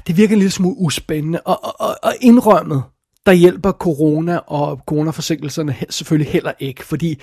det 0.08 0.18
virker 0.18 0.34
en 0.34 0.40
lille 0.40 0.52
smule 0.52 0.78
uspændende. 0.78 1.42
Og, 1.42 1.60
og, 1.80 1.96
og 2.04 2.14
indrømmet, 2.22 2.84
der 3.26 3.32
hjælper 3.32 3.72
corona 3.72 4.38
og 4.38 4.80
coronaforsinkelserne 4.88 5.76
selvfølgelig 5.90 6.34
heller 6.34 6.54
ikke, 6.60 6.86
fordi 6.86 7.22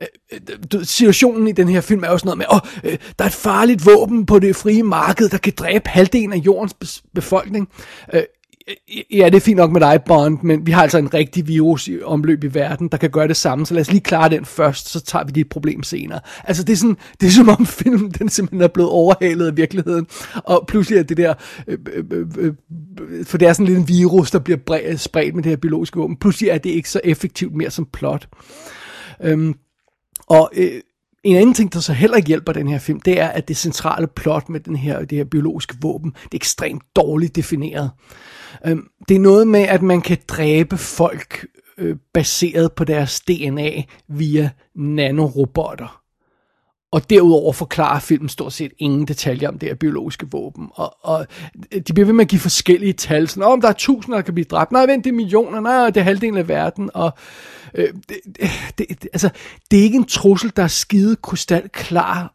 øh, 0.00 0.84
situationen 0.84 1.48
i 1.48 1.52
den 1.52 1.68
her 1.68 1.80
film 1.80 2.04
er 2.04 2.08
jo 2.08 2.18
sådan 2.18 2.38
noget 2.38 2.38
med, 2.38 2.46
åh, 2.52 2.92
øh, 2.92 2.98
der 3.18 3.24
er 3.24 3.28
et 3.28 3.34
farligt 3.34 3.86
våben 3.86 4.26
på 4.26 4.38
det 4.38 4.56
frie 4.56 4.82
marked, 4.82 5.28
der 5.28 5.38
kan 5.38 5.52
dræbe 5.56 5.88
halvdelen 5.88 6.32
af 6.32 6.36
jordens 6.36 7.02
befolkning. 7.14 7.68
Øh, 8.14 8.22
ja, 9.12 9.26
det 9.26 9.34
er 9.34 9.40
fint 9.40 9.56
nok 9.56 9.72
med 9.72 9.80
dig, 9.80 10.00
Bond, 10.06 10.38
men 10.42 10.66
vi 10.66 10.72
har 10.72 10.82
altså 10.82 10.98
en 10.98 11.14
rigtig 11.14 11.48
virus 11.48 11.88
i 11.88 12.02
omløb 12.02 12.44
i 12.44 12.54
verden, 12.54 12.88
der 12.88 12.96
kan 12.96 13.10
gøre 13.10 13.28
det 13.28 13.36
samme, 13.36 13.66
så 13.66 13.74
lad 13.74 13.80
os 13.80 13.90
lige 13.90 14.00
klare 14.00 14.28
den 14.28 14.44
først, 14.44 14.88
så 14.88 15.00
tager 15.00 15.24
vi 15.24 15.32
dit 15.32 15.48
problem 15.48 15.82
senere. 15.82 16.20
Altså, 16.44 16.62
det 16.62 16.72
er, 16.72 16.76
sådan, 16.76 16.96
det 17.20 17.26
er 17.26 17.30
som 17.30 17.48
om 17.48 17.66
filmen, 17.66 18.10
den 18.10 18.28
simpelthen 18.28 18.62
er 18.62 18.68
blevet 18.68 18.90
overhalet 18.90 19.46
af 19.46 19.56
virkeligheden, 19.56 20.06
og 20.34 20.64
pludselig 20.68 20.98
er 20.98 21.02
det 21.02 21.16
der, 21.16 21.34
øh, 21.66 21.78
øh, 21.92 22.04
øh, 22.10 22.26
øh 22.38 22.54
for 23.24 23.38
det 23.38 23.48
er 23.48 23.52
sådan 23.52 23.66
lidt 23.66 23.78
en 23.78 23.88
virus, 23.88 24.30
der 24.30 24.38
bliver 24.38 24.58
bredt, 24.66 25.00
spredt 25.00 25.34
med 25.34 25.42
det 25.42 25.50
her 25.50 25.56
biologiske 25.56 25.96
våben, 25.96 26.16
pludselig 26.16 26.50
er 26.50 26.58
det 26.58 26.70
ikke 26.70 26.90
så 26.90 27.00
effektivt 27.04 27.54
mere 27.54 27.70
som 27.70 27.88
plot. 27.92 28.28
Øhm, 29.22 29.54
og 30.26 30.50
øh, 30.56 30.80
en 31.24 31.36
anden 31.36 31.54
ting, 31.54 31.72
der 31.72 31.80
så 31.80 31.92
heller 31.92 32.16
ikke 32.16 32.28
hjælper 32.28 32.52
den 32.52 32.68
her 32.68 32.78
film, 32.78 33.00
det 33.00 33.20
er, 33.20 33.28
at 33.28 33.48
det 33.48 33.56
centrale 33.56 34.06
plot 34.06 34.48
med 34.48 34.60
den 34.60 34.76
her, 34.76 35.04
det 35.04 35.18
her 35.18 35.24
biologiske 35.24 35.74
våben, 35.80 36.10
det 36.10 36.32
er 36.32 36.36
ekstremt 36.36 36.82
dårligt 36.96 37.36
defineret. 37.36 37.90
Øhm, 38.66 38.88
det 39.08 39.14
er 39.14 39.20
noget 39.20 39.46
med, 39.46 39.60
at 39.60 39.82
man 39.82 40.00
kan 40.00 40.18
dræbe 40.28 40.76
folk 40.76 41.46
øh, 41.78 41.96
baseret 42.14 42.72
på 42.72 42.84
deres 42.84 43.20
DNA 43.20 43.82
via 44.08 44.50
nanorobotter. 44.76 46.01
Og 46.92 47.10
derudover 47.10 47.52
forklarer 47.52 48.00
filmen 48.00 48.28
stort 48.28 48.52
set 48.52 48.72
ingen 48.78 49.08
detaljer 49.08 49.48
om 49.48 49.58
det 49.58 49.68
her 49.68 49.74
biologiske 49.74 50.26
våben. 50.30 50.68
Og, 50.74 50.96
og 51.00 51.26
de 51.88 51.92
bliver 51.92 52.06
ved 52.06 52.14
med 52.14 52.24
at 52.24 52.30
give 52.30 52.40
forskellige 52.40 52.92
tal. 52.92 53.28
Sådan, 53.28 53.42
om 53.42 53.60
der 53.60 53.68
er 53.68 53.72
tusinder, 53.72 54.18
der 54.18 54.22
kan 54.22 54.34
blive 54.34 54.44
dræbt. 54.44 54.72
Nej, 54.72 54.86
vent, 54.86 55.04
det 55.04 55.10
er 55.10 55.14
millioner. 55.14 55.60
Nej, 55.60 55.90
det 55.90 55.96
er 55.96 56.04
halvdelen 56.04 56.36
af 56.36 56.48
verden. 56.48 56.90
Og 56.94 57.12
øh, 57.74 57.88
det, 58.08 58.20
det, 58.78 58.86
det, 58.88 59.08
altså, 59.12 59.30
det 59.70 59.78
er 59.78 59.82
ikke 59.82 59.96
en 59.96 60.04
trussel, 60.04 60.52
der 60.56 60.62
er 60.62 60.68
skide 60.68 61.16
krystal 61.16 61.68
klar 61.68 62.34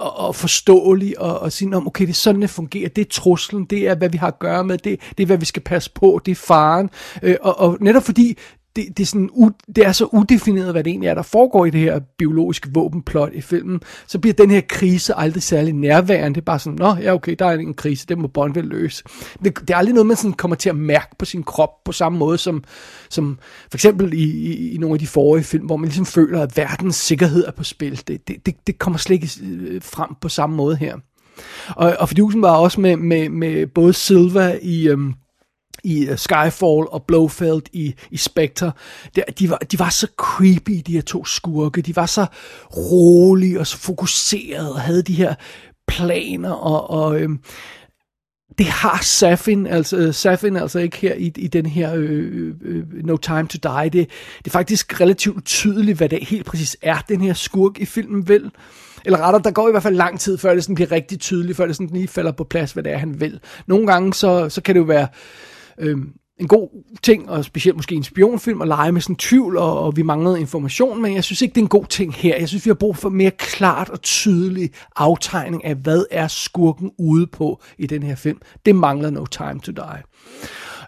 og, 0.00 0.16
og 0.16 0.34
forståelig, 0.34 1.20
og, 1.20 1.40
og 1.40 1.52
sige, 1.52 1.76
om 1.76 1.86
okay, 1.86 2.04
det 2.04 2.10
er 2.10 2.14
sådan, 2.14 2.42
det 2.42 2.50
fungerer, 2.50 2.88
det 2.88 3.02
er 3.02 3.10
truslen, 3.10 3.64
det 3.64 3.88
er, 3.88 3.94
hvad 3.94 4.08
vi 4.08 4.18
har 4.18 4.26
at 4.26 4.38
gøre 4.38 4.64
med, 4.64 4.78
det, 4.78 5.00
det 5.18 5.22
er, 5.22 5.26
hvad 5.26 5.38
vi 5.38 5.44
skal 5.44 5.62
passe 5.62 5.90
på, 5.94 6.20
det 6.26 6.32
er 6.32 6.36
faren, 6.36 6.90
øh, 7.22 7.36
og, 7.40 7.58
og 7.58 7.78
netop 7.80 8.02
fordi 8.02 8.38
det, 8.76 8.84
det, 8.96 9.00
er 9.02 9.06
sådan, 9.06 9.30
u, 9.32 9.50
det 9.76 9.86
er 9.86 9.92
så 9.92 10.04
udefineret, 10.04 10.72
hvad 10.72 10.84
det 10.84 10.90
egentlig 10.90 11.08
er, 11.08 11.14
der 11.14 11.22
foregår 11.22 11.66
i 11.66 11.70
det 11.70 11.80
her 11.80 12.00
biologiske 12.18 12.70
våbenplot 12.74 13.32
i 13.32 13.40
filmen, 13.40 13.80
så 14.06 14.18
bliver 14.18 14.34
den 14.34 14.50
her 14.50 14.60
krise 14.68 15.14
aldrig 15.14 15.42
særlig 15.42 15.72
nærværende. 15.72 16.34
Det 16.34 16.40
er 16.40 16.44
bare 16.44 16.58
sådan, 16.58 16.78
nå, 16.78 16.94
ja 16.94 17.14
okay, 17.14 17.36
der 17.38 17.46
er 17.46 17.52
en 17.52 17.74
krise, 17.74 18.06
det 18.06 18.18
må 18.18 18.28
Bond 18.28 18.54
vel 18.54 18.64
løse. 18.64 19.04
Det, 19.44 19.60
det 19.60 19.70
er 19.70 19.76
aldrig 19.76 19.94
noget, 19.94 20.06
man 20.06 20.16
sådan 20.16 20.32
kommer 20.32 20.54
til 20.54 20.68
at 20.68 20.76
mærke 20.76 21.16
på 21.18 21.24
sin 21.24 21.42
krop 21.42 21.84
på 21.84 21.92
samme 21.92 22.18
måde 22.18 22.38
som, 22.38 22.64
som 23.10 23.38
for 23.70 23.76
eksempel 23.76 24.12
i, 24.12 24.24
i, 24.24 24.74
i 24.74 24.78
nogle 24.78 24.94
af 24.94 24.98
de 24.98 25.06
forrige 25.06 25.44
film, 25.44 25.66
hvor 25.66 25.76
man 25.76 25.88
ligesom 25.88 26.06
føler, 26.06 26.42
at 26.42 26.56
verdens 26.56 26.96
sikkerhed 26.96 27.44
er 27.46 27.52
på 27.52 27.64
spil. 27.64 28.02
Det, 28.08 28.28
det, 28.28 28.46
det, 28.46 28.54
det 28.66 28.78
kommer 28.78 28.98
slet 28.98 29.14
ikke 29.14 29.30
øh, 29.42 29.82
frem 29.82 30.14
på 30.20 30.28
samme 30.28 30.56
måde 30.56 30.76
her. 30.76 30.96
Og, 31.68 31.96
og 31.98 32.08
Fidusen 32.08 32.42
var 32.42 32.56
også 32.56 32.80
med, 32.80 32.96
med, 32.96 33.28
med 33.28 33.66
både 33.66 33.92
Silva 33.92 34.58
i... 34.62 34.88
Øhm, 34.88 35.14
i 35.84 36.08
uh, 36.10 36.16
Skyfall 36.16 36.86
og 36.90 37.04
Blofeld 37.06 37.62
i, 37.72 37.94
i 38.10 38.16
Spectre, 38.16 38.72
de, 39.16 39.22
de, 39.38 39.50
var, 39.50 39.56
de 39.56 39.78
var 39.78 39.88
så 39.88 40.06
creepy, 40.16 40.82
de 40.86 40.92
her 40.92 41.02
to 41.02 41.24
skurke. 41.24 41.82
De 41.82 41.96
var 41.96 42.06
så 42.06 42.26
rolige 42.76 43.60
og 43.60 43.66
så 43.66 43.78
fokuserede 43.78 44.72
og 44.72 44.80
havde 44.80 45.02
de 45.02 45.14
her 45.14 45.34
planer 45.86 46.52
og, 46.52 46.90
og 46.90 47.20
øhm, 47.20 47.40
det 48.58 48.66
har 48.66 48.98
Safin, 49.02 49.66
altså 49.66 49.96
øh, 49.96 50.14
Safin 50.14 50.56
altså 50.56 50.78
ikke 50.78 50.96
her 50.96 51.14
i, 51.14 51.32
i 51.36 51.46
den 51.46 51.66
her 51.66 51.94
øh, 51.94 52.10
øh, 52.32 52.54
øh, 52.62 52.84
No 53.04 53.16
Time 53.16 53.46
to 53.46 53.58
Die. 53.62 53.84
Det, 53.84 54.08
det 54.38 54.46
er 54.46 54.50
faktisk 54.50 55.00
relativt 55.00 55.44
tydeligt, 55.44 55.98
hvad 55.98 56.08
det 56.08 56.28
helt 56.28 56.46
præcis 56.46 56.76
er, 56.82 56.98
den 57.08 57.20
her 57.20 57.32
skurk 57.32 57.78
i 57.78 57.84
filmen 57.84 58.28
vil. 58.28 58.50
Eller 59.04 59.18
rettere, 59.18 59.42
der 59.42 59.50
går 59.50 59.68
i 59.68 59.70
hvert 59.70 59.82
fald 59.82 59.94
lang 59.94 60.20
tid, 60.20 60.38
før 60.38 60.54
det 60.54 60.62
sådan 60.62 60.74
bliver 60.74 60.92
rigtig 60.92 61.20
tydeligt, 61.20 61.56
før 61.56 61.66
det 61.66 61.76
sådan 61.76 61.90
lige 61.92 62.08
falder 62.08 62.32
på 62.32 62.44
plads, 62.44 62.72
hvad 62.72 62.82
det 62.82 62.92
er, 62.92 62.98
han 62.98 63.20
vil. 63.20 63.40
Nogle 63.66 63.86
gange, 63.86 64.14
så, 64.14 64.48
så 64.48 64.62
kan 64.62 64.74
det 64.74 64.80
jo 64.80 64.84
være 64.84 65.08
øh, 65.80 65.98
en 66.40 66.48
god 66.48 66.68
ting, 67.02 67.30
og 67.30 67.44
specielt 67.44 67.76
måske 67.76 67.94
en 67.94 68.02
spionfilm, 68.02 68.62
at 68.62 68.68
lege 68.68 68.92
med 68.92 69.00
sådan 69.00 69.16
tvivl, 69.16 69.56
og, 69.56 69.80
og 69.80 69.96
vi 69.96 70.02
manglede 70.02 70.40
information, 70.40 71.02
men 71.02 71.14
jeg 71.14 71.24
synes 71.24 71.42
ikke, 71.42 71.52
det 71.52 71.60
er 71.60 71.64
en 71.64 71.68
god 71.68 71.86
ting 71.86 72.14
her. 72.14 72.36
Jeg 72.38 72.48
synes, 72.48 72.64
vi 72.64 72.70
har 72.70 72.74
brug 72.74 72.96
for 72.96 73.08
mere 73.08 73.30
klart 73.30 73.88
og 73.88 74.02
tydelig 74.02 74.70
aftegning 74.96 75.64
af, 75.64 75.74
hvad 75.74 76.04
er 76.10 76.28
skurken 76.28 76.90
ude 76.98 77.26
på 77.26 77.62
i 77.78 77.86
den 77.86 78.02
her 78.02 78.14
film. 78.14 78.38
Det 78.66 78.76
mangler 78.76 79.10
No 79.10 79.24
Time 79.24 79.60
to 79.60 79.72
Die. 79.72 80.02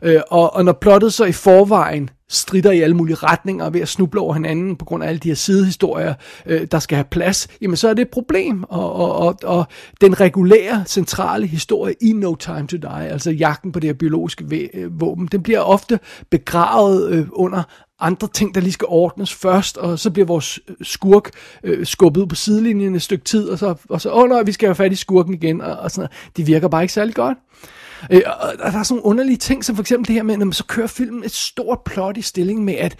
Øh, 0.02 0.20
og, 0.30 0.54
og 0.54 0.64
når 0.64 0.72
plottet 0.72 1.12
så 1.12 1.24
i 1.24 1.32
forvejen 1.32 2.10
strider 2.32 2.70
i 2.70 2.80
alle 2.80 2.96
mulige 2.96 3.14
retninger 3.14 3.64
og 3.64 3.74
ved 3.74 3.80
at 3.80 3.88
snuble 3.88 4.20
over 4.20 4.34
hinanden 4.34 4.76
på 4.76 4.84
grund 4.84 5.04
af 5.04 5.08
alle 5.08 5.18
de 5.18 5.28
her 5.28 5.34
sidehistorier, 5.34 6.14
øh, 6.46 6.66
der 6.72 6.78
skal 6.78 6.96
have 6.96 7.04
plads, 7.10 7.48
jamen 7.60 7.76
så 7.76 7.88
er 7.88 7.94
det 7.94 8.02
et 8.02 8.10
problem. 8.10 8.64
Og, 8.68 8.92
og, 8.92 9.16
og, 9.16 9.36
og 9.44 9.66
den 10.00 10.20
regulære, 10.20 10.84
centrale 10.86 11.46
historie 11.46 11.94
i 12.00 12.12
No 12.12 12.34
Time 12.34 12.66
to 12.66 12.76
Die, 12.76 13.08
altså 13.08 13.30
jagten 13.30 13.72
på 13.72 13.80
det 13.80 13.88
her 13.88 13.94
biologiske 13.94 14.70
øh, 14.74 15.00
våben, 15.00 15.26
den 15.26 15.42
bliver 15.42 15.60
ofte 15.60 15.98
begravet 16.30 17.10
øh, 17.10 17.26
under 17.32 17.62
andre 18.00 18.28
ting, 18.28 18.54
der 18.54 18.60
lige 18.60 18.72
skal 18.72 18.86
ordnes 18.88 19.34
først, 19.34 19.76
og 19.76 19.98
så 19.98 20.10
bliver 20.10 20.26
vores 20.26 20.60
øh, 20.68 20.76
skurk 20.82 21.30
øh, 21.64 21.86
skubbet 21.86 22.20
ud 22.20 22.26
på 22.26 22.34
sidelinjen 22.34 22.94
et 22.94 23.02
stykke 23.02 23.24
tid, 23.24 23.48
og 23.48 23.58
så, 23.58 23.74
og 23.88 24.00
så 24.00 24.10
åh 24.10 24.22
oh, 24.22 24.28
nej, 24.28 24.42
vi 24.42 24.52
skal 24.52 24.66
have 24.66 24.74
fat 24.74 24.92
i 24.92 24.96
skurken 24.96 25.34
igen, 25.34 25.60
og, 25.60 25.76
og 25.76 25.90
sådan 25.90 26.00
noget. 26.00 26.36
Det 26.36 26.46
virker 26.46 26.68
bare 26.68 26.82
ikke 26.82 26.94
særlig 26.94 27.14
godt. 27.14 27.38
Øh, 27.38 27.72
Øh, 28.10 28.22
og 28.40 28.72
der 28.72 28.78
er 28.78 28.82
sådan 28.82 28.86
nogle 28.90 29.04
underlige 29.04 29.36
ting, 29.36 29.64
som 29.64 29.76
for 29.76 29.82
eksempel 29.82 30.08
det 30.08 30.14
her 30.14 30.22
med, 30.22 30.36
når 30.36 30.44
man 30.44 30.52
så 30.52 30.64
kører 30.64 30.86
filmen 30.86 31.24
et 31.24 31.32
stort 31.32 31.78
plot 31.84 32.16
i 32.16 32.22
stilling 32.22 32.64
med, 32.64 32.74
at 32.74 32.96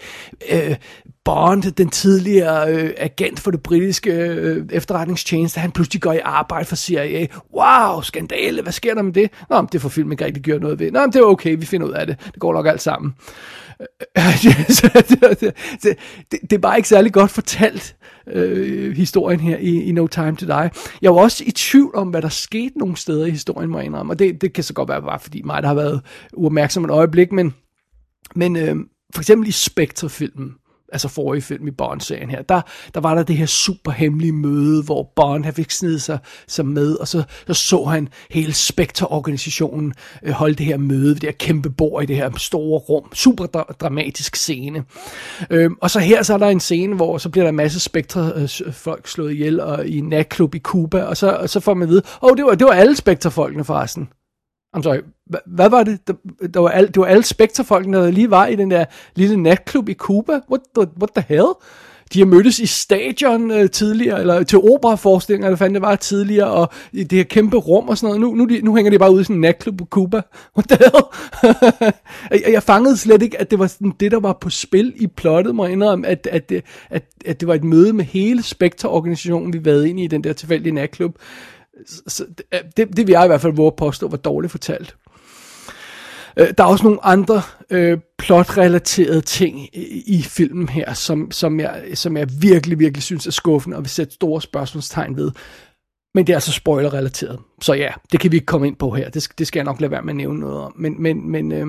øh, 0.49 0.75
Bond, 1.25 1.71
den 1.71 1.89
tidligere 1.89 2.73
øh, 2.73 2.93
agent 2.97 3.39
for 3.39 3.51
det 3.51 3.63
britiske 3.63 4.11
øh, 4.11 4.65
efterretningstjeneste, 4.71 5.59
han 5.59 5.71
pludselig 5.71 6.01
går 6.01 6.13
i 6.13 6.19
arbejde 6.23 6.65
for 6.65 6.75
CIA. 6.75 7.27
Wow, 7.53 8.01
skandale, 8.01 8.61
hvad 8.61 8.73
sker 8.73 8.93
der 8.93 9.01
med 9.01 9.13
det? 9.13 9.29
Nå, 9.49 9.61
men 9.61 9.69
det 9.71 9.81
får 9.81 9.89
filmen 9.89 10.11
ikke 10.11 10.25
rigtig 10.25 10.43
gjort 10.43 10.61
noget 10.61 10.79
ved. 10.79 10.91
Nå, 10.91 11.01
men 11.01 11.13
det 11.13 11.19
er 11.19 11.25
okay, 11.25 11.55
vi 11.59 11.65
finder 11.65 11.87
ud 11.87 11.93
af 11.93 12.07
det. 12.07 12.17
Det 12.25 12.39
går 12.39 12.53
nok 12.53 12.67
alt 12.67 12.81
sammen. 12.81 13.13
det, 14.13 15.39
det, 15.39 15.53
det, 16.31 16.39
det 16.41 16.53
er 16.53 16.57
bare 16.57 16.77
ikke 16.77 16.89
særlig 16.89 17.13
godt 17.13 17.31
fortalt, 17.31 17.95
øh, 18.27 18.95
historien 18.95 19.39
her 19.39 19.57
i, 19.57 19.83
i 19.83 19.91
No 19.91 20.07
Time 20.07 20.35
To 20.35 20.45
Die. 20.45 20.69
Jeg 21.01 21.15
var 21.15 21.21
også 21.21 21.43
i 21.47 21.51
tvivl 21.51 21.95
om, 21.95 22.09
hvad 22.09 22.21
der 22.21 22.29
skete 22.29 22.77
nogle 22.77 22.97
steder 22.97 23.25
i 23.25 23.31
historien, 23.31 23.69
må 23.69 23.77
jeg 23.77 23.85
indrømme. 23.85 24.13
Og 24.13 24.19
det, 24.19 24.41
det 24.41 24.53
kan 24.53 24.63
så 24.63 24.73
godt 24.73 24.89
være 24.89 25.01
bare 25.01 25.19
fordi 25.19 25.41
mig, 25.41 25.61
der 25.61 25.67
har 25.67 25.75
været 25.75 26.01
uopmærksom 26.33 26.85
et 26.85 26.91
øjeblik, 26.91 27.31
men, 27.31 27.53
men 28.35 28.55
øh, 28.55 28.75
for 29.15 29.21
eksempel 29.21 29.47
i 29.47 29.51
Spectre-filmen, 29.51 30.53
altså 30.93 31.07
forrige 31.07 31.41
film 31.41 31.67
i 31.67 31.71
Bond-serien 31.71 32.29
her, 32.29 32.41
der, 32.41 32.61
der 32.93 32.99
var 32.99 33.15
der 33.15 33.23
det 33.23 33.37
her 33.37 33.45
super 33.45 33.91
hemmelige 33.91 34.31
møde, 34.31 34.83
hvor 34.83 35.11
Bond 35.15 35.43
havde 35.43 35.55
fik 35.55 35.71
snedet 35.71 36.01
sig, 36.01 36.17
sig 36.47 36.65
med, 36.65 36.95
og 36.95 37.07
så, 37.07 37.23
så 37.47 37.53
så 37.53 37.83
han 37.83 38.09
hele 38.29 38.53
Spectre-organisationen 38.53 39.93
øh, 40.23 40.31
holde 40.31 40.55
det 40.55 40.65
her 40.65 40.77
møde, 40.77 41.13
det 41.13 41.23
her 41.23 41.31
kæmpe 41.31 41.69
bord 41.69 42.03
i 42.03 42.05
det 42.05 42.15
her 42.15 42.31
store 42.37 42.79
rum. 42.79 43.09
Super 43.13 43.45
dra- 43.45 43.73
dramatisk 43.81 44.35
scene. 44.35 44.83
Øh, 45.49 45.71
og 45.81 45.91
så 45.91 45.99
her 45.99 46.23
så 46.23 46.33
er 46.33 46.37
der 46.37 46.47
en 46.47 46.59
scene, 46.59 46.95
hvor 46.95 47.17
så 47.17 47.29
bliver 47.29 47.43
der 47.43 47.49
en 47.49 47.55
masse 47.55 47.79
Spectre-folk 47.79 48.99
øh, 48.99 49.07
slået 49.07 49.31
ihjel 49.33 49.59
og, 49.59 49.87
i 49.87 49.97
en 49.97 50.09
natklub 50.09 50.55
i 50.55 50.59
Cuba, 50.59 51.01
og 51.03 51.17
så, 51.17 51.31
og 51.31 51.49
så 51.49 51.59
får 51.59 51.73
man 51.73 51.83
at 51.83 51.89
vide, 51.89 52.01
åh, 52.21 52.31
oh, 52.31 52.37
det 52.37 52.45
var, 52.45 52.55
det 52.55 52.67
var 52.67 52.73
alle 52.73 52.95
Spectre-folkene 52.95 53.63
forresten. 53.63 54.09
I'm 54.77 54.83
sorry, 54.83 54.99
hvad, 55.45 55.69
var 55.69 55.83
det? 55.83 56.07
Der, 56.07 56.13
der 56.53 56.59
var 56.59 56.69
al, 56.69 56.87
det 56.87 56.97
var 56.97 57.05
alle 57.05 57.23
spekterfolkene, 57.23 57.97
der 57.97 58.11
lige 58.11 58.31
var 58.31 58.47
i 58.47 58.55
den 58.55 58.71
der 58.71 58.85
lille 59.15 59.37
natklub 59.37 59.89
i 59.89 59.93
Cuba. 59.93 60.33
What 60.33 60.61
the, 60.75 60.87
what 60.99 61.09
the 61.15 61.25
hell? 61.27 61.47
De 62.13 62.19
har 62.19 62.25
mødtes 62.25 62.59
i 62.59 62.65
stadion 62.65 63.51
øh, 63.51 63.69
tidligere, 63.69 64.19
eller 64.19 64.43
til 64.43 64.59
operaforestillinger, 64.59 65.47
eller 65.47 65.57
fandt 65.57 65.73
det 65.73 65.81
var 65.81 65.95
tidligere, 65.95 66.47
og 66.47 66.69
i 66.91 67.03
det 67.03 67.17
her 67.17 67.23
kæmpe 67.23 67.57
rum 67.57 67.89
og 67.89 67.97
sådan 67.97 68.19
noget. 68.19 68.21
Nu, 68.21 68.35
nu, 68.35 68.55
de, 68.55 68.61
nu 68.61 68.75
hænger 68.75 68.91
de 68.91 68.99
bare 68.99 69.11
ude 69.11 69.21
i 69.21 69.23
sådan 69.23 69.35
en 69.35 69.41
natklub 69.41 69.81
i 69.81 69.83
Cuba. 69.83 70.21
What 70.57 70.69
the 70.69 70.77
hell? 70.77 71.03
jeg, 72.43 72.53
jeg 72.53 72.63
fangede 72.63 72.97
slet 72.97 73.21
ikke, 73.21 73.39
at 73.39 73.51
det 73.51 73.59
var 73.59 73.67
sådan 73.67 73.93
det, 73.99 74.11
der 74.11 74.19
var 74.19 74.37
på 74.41 74.49
spil 74.49 74.93
i 74.95 75.07
plottet, 75.07 75.55
må 75.55 75.63
jeg 75.63 75.73
indrømme, 75.73 76.07
at, 76.07 76.27
at, 76.31 76.51
at, 76.51 76.63
at, 76.89 77.03
at 77.25 77.39
det 77.39 77.47
var 77.47 77.53
et 77.53 77.63
møde 77.63 77.93
med 77.93 78.05
hele 78.05 78.43
Spectre-organisationen, 78.43 79.53
vi 79.53 79.65
været 79.65 79.85
ind 79.85 79.99
i, 79.99 80.03
i 80.03 80.07
den 80.07 80.23
der 80.23 80.33
tilfældige 80.33 80.73
natklub. 80.73 81.15
Så 82.07 82.25
det, 82.77 82.97
det 82.97 83.07
vil 83.07 83.09
jeg 83.09 83.23
i 83.23 83.27
hvert 83.27 83.41
fald 83.41 83.53
våge 83.53 83.71
påstå 83.77 84.07
var 84.07 84.17
dårligt 84.17 84.51
fortalt. 84.51 84.95
Øh, 86.37 86.47
der 86.57 86.63
er 86.63 86.67
også 86.67 86.83
nogle 86.83 87.05
andre 87.05 87.41
øh, 87.69 87.97
plotrelaterede 88.17 89.21
ting 89.21 89.75
i, 89.75 90.03
i 90.07 90.21
filmen 90.21 90.69
her, 90.69 90.93
som, 90.93 91.31
som, 91.31 91.59
jeg, 91.59 91.83
som 91.93 92.17
jeg 92.17 92.27
virkelig, 92.41 92.79
virkelig 92.79 93.03
synes 93.03 93.27
er 93.27 93.31
skuffende, 93.31 93.77
og 93.77 93.83
vil 93.83 93.89
sætte 93.89 94.13
store 94.13 94.41
spørgsmålstegn 94.41 95.17
ved. 95.17 95.31
Men 96.15 96.27
det 96.27 96.33
er 96.33 96.37
altså 96.37 96.51
spoiler-relateret. 96.51 97.39
Så 97.61 97.73
ja, 97.73 97.91
det 98.11 98.19
kan 98.19 98.31
vi 98.31 98.35
ikke 98.35 98.45
komme 98.45 98.67
ind 98.67 98.75
på 98.75 98.89
her. 98.89 99.09
Det, 99.09 99.29
det 99.37 99.47
skal 99.47 99.59
jeg 99.59 99.65
nok 99.65 99.81
lade 99.81 99.91
være 99.91 100.01
med 100.01 100.13
at 100.13 100.17
nævne 100.17 100.39
noget 100.39 100.57
om. 100.57 100.73
Men, 100.75 101.01
men, 101.01 101.31
men, 101.31 101.51
øh, 101.51 101.67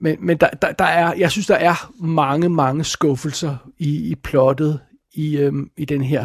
men, 0.00 0.16
men 0.20 0.36
der, 0.36 0.50
der, 0.50 0.72
der 0.72 0.84
er, 0.84 1.14
jeg 1.14 1.30
synes, 1.30 1.46
der 1.46 1.54
er 1.54 1.92
mange, 2.00 2.48
mange 2.48 2.84
skuffelser 2.84 3.56
i, 3.78 4.10
i 4.10 4.14
plottet 4.14 4.80
i, 5.14 5.36
øh, 5.36 5.52
i 5.76 5.84
den 5.84 6.02
her 6.02 6.24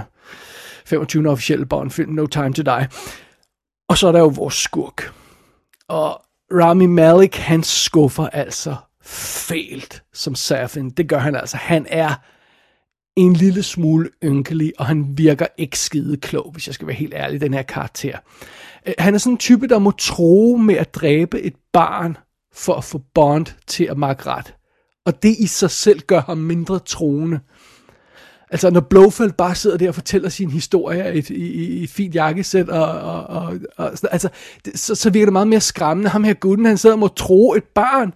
25. 0.85 1.29
officielle 1.29 1.65
Bond-film, 1.65 2.13
No 2.13 2.25
Time 2.25 2.53
to 2.53 2.61
Die. 2.61 2.87
Og 3.89 3.97
så 3.97 4.07
er 4.07 4.11
der 4.11 4.19
jo 4.19 4.27
vores 4.27 4.53
skurk. 4.53 5.13
Og 5.87 6.21
Rami 6.51 6.85
Malek, 6.85 7.35
han 7.35 7.63
skuffer 7.63 8.27
altså 8.27 8.75
fælt 9.03 10.03
som 10.13 10.35
Safin. 10.35 10.89
Det 10.89 11.09
gør 11.09 11.17
han 11.17 11.35
altså. 11.35 11.57
Han 11.57 11.85
er 11.89 12.15
en 13.15 13.33
lille 13.33 13.63
smule 13.63 14.09
ynkelig, 14.23 14.73
og 14.77 14.85
han 14.85 15.17
virker 15.17 15.45
ikke 15.57 15.79
skide 15.79 16.17
klog, 16.17 16.51
hvis 16.51 16.67
jeg 16.67 16.75
skal 16.75 16.87
være 16.87 16.95
helt 16.95 17.13
ærlig, 17.13 17.41
den 17.41 17.53
her 17.53 17.61
karakter. 17.61 18.17
Øh, 18.85 18.93
han 18.99 19.13
er 19.13 19.17
sådan 19.17 19.33
en 19.33 19.37
type, 19.37 19.67
der 19.67 19.79
må 19.79 19.91
tro 19.91 20.55
med 20.55 20.75
at 20.75 20.95
dræbe 20.95 21.41
et 21.41 21.55
barn, 21.73 22.17
for 22.53 22.73
at 22.73 22.83
få 22.83 23.01
Bond 23.13 23.45
til 23.67 23.83
at 23.83 23.97
makke 23.97 24.23
ret. 24.25 24.55
Og 25.05 25.23
det 25.23 25.35
i 25.39 25.47
sig 25.47 25.71
selv 25.71 25.99
gør 25.99 26.21
ham 26.21 26.37
mindre 26.37 26.79
troende. 26.79 27.39
Altså, 28.51 28.69
når 28.69 28.79
Blofeld 28.79 29.31
bare 29.31 29.55
sidder 29.55 29.77
der 29.77 29.87
og 29.87 29.95
fortæller 29.95 30.29
sin 30.29 30.51
historie 30.51 31.17
i, 31.17 31.33
i, 31.33 31.79
i 31.79 31.83
et 31.83 31.89
fint 31.89 32.15
jakkesæt, 32.15 32.69
og, 32.69 32.85
og, 32.85 33.27
og, 33.27 33.59
og 33.77 33.91
altså, 34.11 34.29
det, 34.65 34.79
så, 34.79 34.95
så 34.95 35.09
virker 35.09 35.25
det 35.25 35.33
meget 35.33 35.47
mere 35.47 35.61
skræmmende. 35.61 36.09
Ham 36.09 36.23
her 36.23 36.33
gutten, 36.33 36.65
han 36.65 36.77
sidder 36.77 36.95
og 36.95 36.99
må 36.99 37.07
tro 37.07 37.53
et 37.53 37.63
barn, 37.63 38.13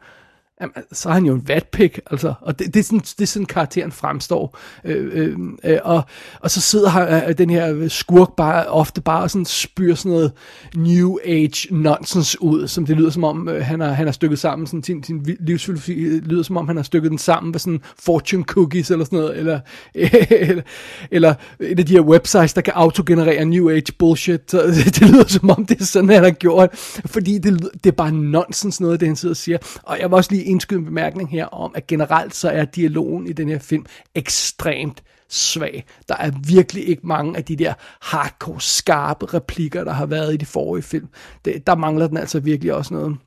Jamen, 0.61 0.73
så 0.91 1.09
er 1.09 1.13
han 1.13 1.25
jo 1.25 1.33
en 1.33 1.47
vatpik, 1.47 1.99
altså. 2.11 2.33
Og 2.41 2.59
det, 2.59 2.73
det, 2.73 2.79
er 2.79 2.83
sådan, 2.83 2.99
det 2.99 3.21
er 3.21 3.25
sådan, 3.25 3.45
karakteren 3.45 3.91
fremstår. 3.91 4.57
Øh, 4.83 5.09
øh, 5.13 5.37
øh 5.63 5.79
og, 5.83 6.03
og 6.39 6.51
så 6.51 6.61
sidder 6.61 6.89
han, 6.89 7.29
øh, 7.29 7.37
den 7.37 7.49
her 7.49 7.87
skurk 7.87 8.35
bare, 8.37 8.65
ofte 8.67 9.01
bare 9.01 9.21
og 9.21 9.31
sådan 9.31 9.45
spyr 9.45 9.95
sådan 9.95 10.11
noget 10.11 10.31
new 10.75 11.17
age 11.25 11.73
nonsense 11.75 12.41
ud, 12.41 12.67
som 12.67 12.85
det 12.85 12.97
lyder 12.97 13.09
som 13.09 13.23
om, 13.23 13.49
øh, 13.49 13.65
han, 13.65 13.79
har, 13.79 13.91
han 13.91 14.07
har 14.07 14.11
stykket 14.11 14.39
sammen, 14.39 14.67
sådan, 14.67 14.83
sin, 14.83 15.03
sin 15.03 15.37
livsfilosofi 15.39 15.93
øh, 15.93 16.23
lyder 16.25 16.43
som 16.43 16.57
om, 16.57 16.67
han 16.67 16.75
har 16.75 16.83
stykket 16.83 17.11
den 17.11 17.17
sammen 17.17 17.51
med 17.51 17.59
sådan 17.59 17.81
fortune 17.99 18.43
cookies 18.43 18.91
eller 18.91 19.05
sådan 19.05 19.19
noget, 19.19 19.37
eller, 19.37 19.59
eller, 20.49 20.63
eller 21.11 21.33
et 21.59 21.79
af 21.79 21.85
de 21.85 21.93
her 21.93 22.01
websites, 22.01 22.53
der 22.53 22.61
kan 22.61 22.73
autogenerere 22.75 23.45
new 23.45 23.69
age 23.69 23.93
bullshit. 23.99 24.51
Så 24.51 24.67
det, 24.67 24.85
det 24.99 25.09
lyder 25.09 25.27
som 25.27 25.49
om, 25.49 25.65
det 25.65 25.81
er 25.81 25.85
sådan, 25.85 26.09
han 26.09 26.23
har 26.23 26.31
gjort, 26.31 26.69
fordi 27.05 27.37
det, 27.37 27.69
det 27.83 27.91
er 27.91 27.95
bare 27.95 28.11
nonsens 28.11 28.81
noget, 28.81 28.99
det 28.99 29.07
han 29.07 29.15
sidder 29.15 29.33
og 29.33 29.37
siger. 29.37 29.57
Og 29.83 29.99
jeg 29.99 30.11
var 30.11 30.17
også 30.17 30.31
lige 30.31 30.44
indskyde 30.45 30.79
en 30.79 30.85
bemærkning 30.85 31.29
her 31.29 31.45
om, 31.45 31.71
at 31.75 31.87
generelt 31.87 32.35
så 32.35 32.49
er 32.49 32.65
dialogen 32.65 33.27
i 33.27 33.33
den 33.33 33.49
her 33.49 33.59
film 33.59 33.85
ekstremt 34.15 35.03
svag. 35.29 35.85
Der 36.07 36.15
er 36.15 36.31
virkelig 36.47 36.87
ikke 36.87 37.07
mange 37.07 37.37
af 37.37 37.45
de 37.45 37.55
der 37.55 37.73
hardcore, 38.01 38.61
skarpe 38.61 39.25
replikker, 39.25 39.83
der 39.83 39.93
har 39.93 40.05
været 40.05 40.33
i 40.33 40.37
de 40.37 40.45
forrige 40.45 40.83
film. 40.83 41.07
Det, 41.45 41.67
der 41.67 41.75
mangler 41.75 42.07
den 42.07 42.17
altså 42.17 42.39
virkelig 42.39 42.73
også 42.73 42.93
noget. 42.93 43.17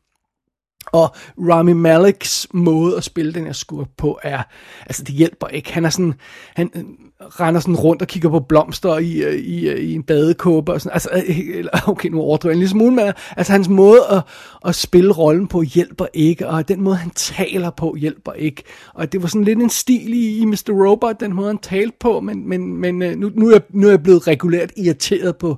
Og 0.92 1.14
Rami 1.38 1.72
Maleks 1.72 2.46
måde 2.52 2.96
at 2.96 3.04
spille 3.04 3.34
den 3.34 3.44
her 3.44 3.52
skurk 3.52 3.88
på 3.96 4.18
er, 4.22 4.42
altså 4.86 5.04
det 5.04 5.14
hjælper 5.14 5.46
ikke. 5.46 5.72
Han 5.72 5.84
er 5.84 5.90
sådan, 5.90 6.14
han 6.56 6.70
øh, 6.74 6.82
render 7.20 7.60
sådan 7.60 7.76
rundt 7.76 8.02
og 8.02 8.08
kigger 8.08 8.28
på 8.28 8.40
blomster 8.40 8.98
i, 8.98 9.22
øh, 9.22 9.34
i, 9.34 9.68
øh, 9.68 9.80
i 9.80 9.94
en 9.94 10.02
badekåbe 10.02 10.72
og 10.72 10.80
sådan, 10.80 10.92
altså, 10.92 11.08
okay, 11.92 12.08
nu 12.08 12.20
overdriver 12.20 12.50
jeg 12.50 12.56
en 12.56 12.58
lille 12.58 12.70
smule, 12.70 12.94
men 12.94 13.12
altså 13.36 13.52
hans 13.52 13.68
måde 13.68 14.00
at, 14.10 14.22
at 14.64 14.74
spille 14.74 15.12
rollen 15.12 15.46
på 15.46 15.62
hjælper 15.62 16.06
ikke, 16.14 16.48
og 16.48 16.68
den 16.68 16.80
måde 16.80 16.96
han 16.96 17.10
taler 17.10 17.70
på 17.70 17.94
hjælper 17.94 18.32
ikke. 18.32 18.62
Og 18.94 19.12
det 19.12 19.22
var 19.22 19.28
sådan 19.28 19.44
lidt 19.44 19.58
en 19.58 19.70
stil 19.70 20.14
i, 20.14 20.38
i 20.38 20.44
Mr. 20.44 20.86
Robot, 20.86 21.20
den 21.20 21.34
måde 21.34 21.46
han 21.46 21.58
talte 21.58 21.96
på, 22.00 22.20
men, 22.20 22.48
men, 22.48 22.76
men 22.76 22.94
nu, 22.94 23.30
nu, 23.34 23.48
er 23.48 23.52
jeg, 23.52 23.62
nu 23.70 23.86
er 23.86 23.90
jeg 23.90 24.02
blevet 24.02 24.26
regulært 24.26 24.72
irriteret 24.76 25.36
på 25.36 25.56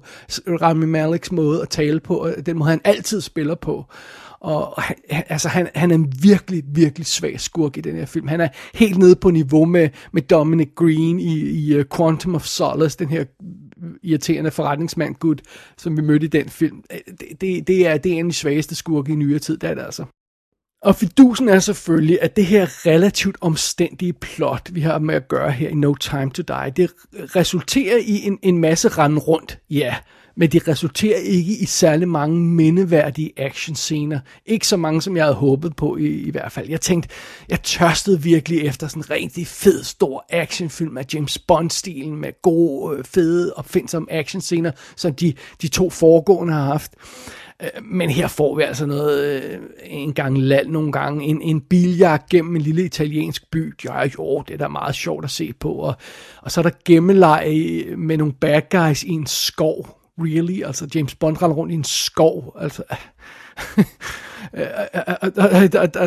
Rami 0.63 0.87
Maleks 0.87 1.33
måde 1.33 1.63
at 1.63 1.69
tale 1.69 2.01
på, 2.01 2.17
og 2.17 2.35
den 2.47 2.59
måde 2.59 2.71
han 2.71 2.81
altid 2.85 3.21
spiller 3.21 3.55
på. 3.55 3.85
Og 4.41 4.83
han, 4.83 4.97
altså, 5.29 5.49
han, 5.49 5.69
han 5.75 5.91
er 5.91 5.95
en 5.95 6.13
virkelig, 6.23 6.63
virkelig 6.67 7.07
svag 7.07 7.41
skurk 7.41 7.77
i 7.77 7.81
den 7.81 7.97
her 7.97 8.07
film. 8.07 8.29
Han 8.29 8.41
er 8.41 8.49
helt 8.75 8.99
nede 8.99 9.17
på 9.17 9.31
niveau 9.31 9.65
med, 9.65 9.89
med 10.13 10.23
Dominic 10.23 10.69
Green 10.75 11.21
i, 11.21 11.39
i 11.39 11.75
øh, 11.75 11.85
Quantum 11.97 12.35
of 12.35 12.45
Solace, 12.45 12.99
den 12.99 13.09
her 13.09 13.25
irriterende 14.03 14.51
forretningsmand 14.51 15.15
Gud, 15.15 15.37
som 15.79 15.97
vi 15.97 16.03
mødte 16.03 16.27
i 16.27 16.29
den 16.29 16.49
film. 16.49 16.83
Øh, 16.93 16.99
det, 17.21 17.41
det, 17.41 17.67
det, 17.67 17.87
er, 17.87 17.99
det 17.99 18.13
er 18.13 18.17
en 18.17 18.27
af 18.27 18.33
de 18.33 18.37
svageste 18.37 18.75
skurke 18.75 19.13
i 19.13 19.17
nyere 19.17 19.39
tid, 19.39 19.59
det 19.59 19.71
er 19.71 19.75
det 19.75 19.83
altså. 19.83 20.05
Og 20.83 20.95
fidusen 20.97 21.49
er 21.49 21.59
selvfølgelig, 21.59 22.19
at 22.23 22.37
det 22.37 22.47
her 22.47 22.87
relativt 22.87 23.37
omstændige 23.41 24.13
plot, 24.13 24.69
vi 24.73 24.81
har 24.81 24.99
med 24.99 25.15
at 25.15 25.29
gøre 25.29 25.51
her 25.51 25.69
i 25.69 25.75
No 25.75 25.95
Time 25.95 26.31
to 26.31 26.43
Die, 26.43 26.73
det 26.77 26.91
resulterer 27.13 27.97
i 27.97 28.27
en, 28.27 28.39
en 28.43 28.59
masse 28.59 28.89
rand 28.89 29.19
rundt, 29.19 29.59
ja 29.71 29.95
men 30.41 30.51
det 30.51 30.69
resulterer 30.69 31.19
ikke 31.19 31.53
i 31.53 31.65
særlig 31.67 32.09
mange 32.09 32.41
mindeværdige 32.41 33.33
actionscener. 33.37 34.21
Ikke 34.47 34.67
så 34.67 34.77
mange, 34.77 35.03
som 35.03 35.17
jeg 35.17 35.25
havde 35.25 35.35
håbet 35.35 35.77
på 35.77 35.97
i, 35.97 36.07
i 36.07 36.31
hvert 36.31 36.53
fald. 36.53 36.69
Jeg 36.69 36.81
tænkte, 36.81 37.09
jeg 37.49 37.63
tørstede 37.63 38.23
virkelig 38.23 38.61
efter 38.61 38.89
sådan 38.89 39.03
en 39.03 39.11
rigtig 39.11 39.47
fed, 39.47 39.83
stor 39.85 40.27
actionfilm 40.29 40.99
af 40.99 41.05
James 41.15 41.39
Bond-stilen, 41.39 42.17
med 42.17 42.43
gode, 42.43 42.99
øh, 42.99 43.05
fede, 43.05 43.53
opfindsomme 43.57 44.13
actionscener, 44.13 44.71
som 44.97 45.15
de, 45.15 45.35
de 45.63 45.69
to 45.69 45.91
foregående 45.91 46.53
har 46.53 46.65
haft. 46.65 46.93
Øh, 47.63 47.85
men 47.85 48.11
her 48.11 48.29
får 48.29 48.57
vi 48.57 48.63
altså 48.63 48.87
noget, 48.87 49.43
øh, 49.43 49.59
en 49.85 50.13
gang 50.13 50.39
land 50.39 50.69
nogle 50.69 50.93
gange, 50.93 51.25
en, 51.25 51.43
en 51.43 51.61
biljagt 51.61 52.29
gennem 52.29 52.57
en 52.57 52.63
lille 52.63 52.85
italiensk 52.85 53.51
by. 53.51 53.75
Ja, 53.85 54.03
jo, 54.03 54.43
det 54.49 54.55
er 54.55 54.59
da 54.59 54.69
meget 54.69 54.95
sjovt 54.95 55.25
at 55.25 55.31
se 55.31 55.53
på. 55.61 55.73
Og, 55.73 55.95
og 56.43 56.51
så 56.51 56.61
er 56.61 56.63
der 56.63 56.71
gemmeleje 56.85 57.85
øh, 57.87 57.99
med 57.99 58.17
nogle 58.17 58.33
bad 58.33 58.63
guys 58.71 59.03
i 59.03 59.11
en 59.11 59.27
skov 59.27 60.00
really? 60.23 60.63
Altså, 60.65 60.89
James 60.95 61.15
Bond 61.15 61.43
render 61.43 61.57
rundt 61.57 61.73
i 61.73 61.75
en 61.75 61.85
skov, 61.85 62.57
altså... 62.61 62.83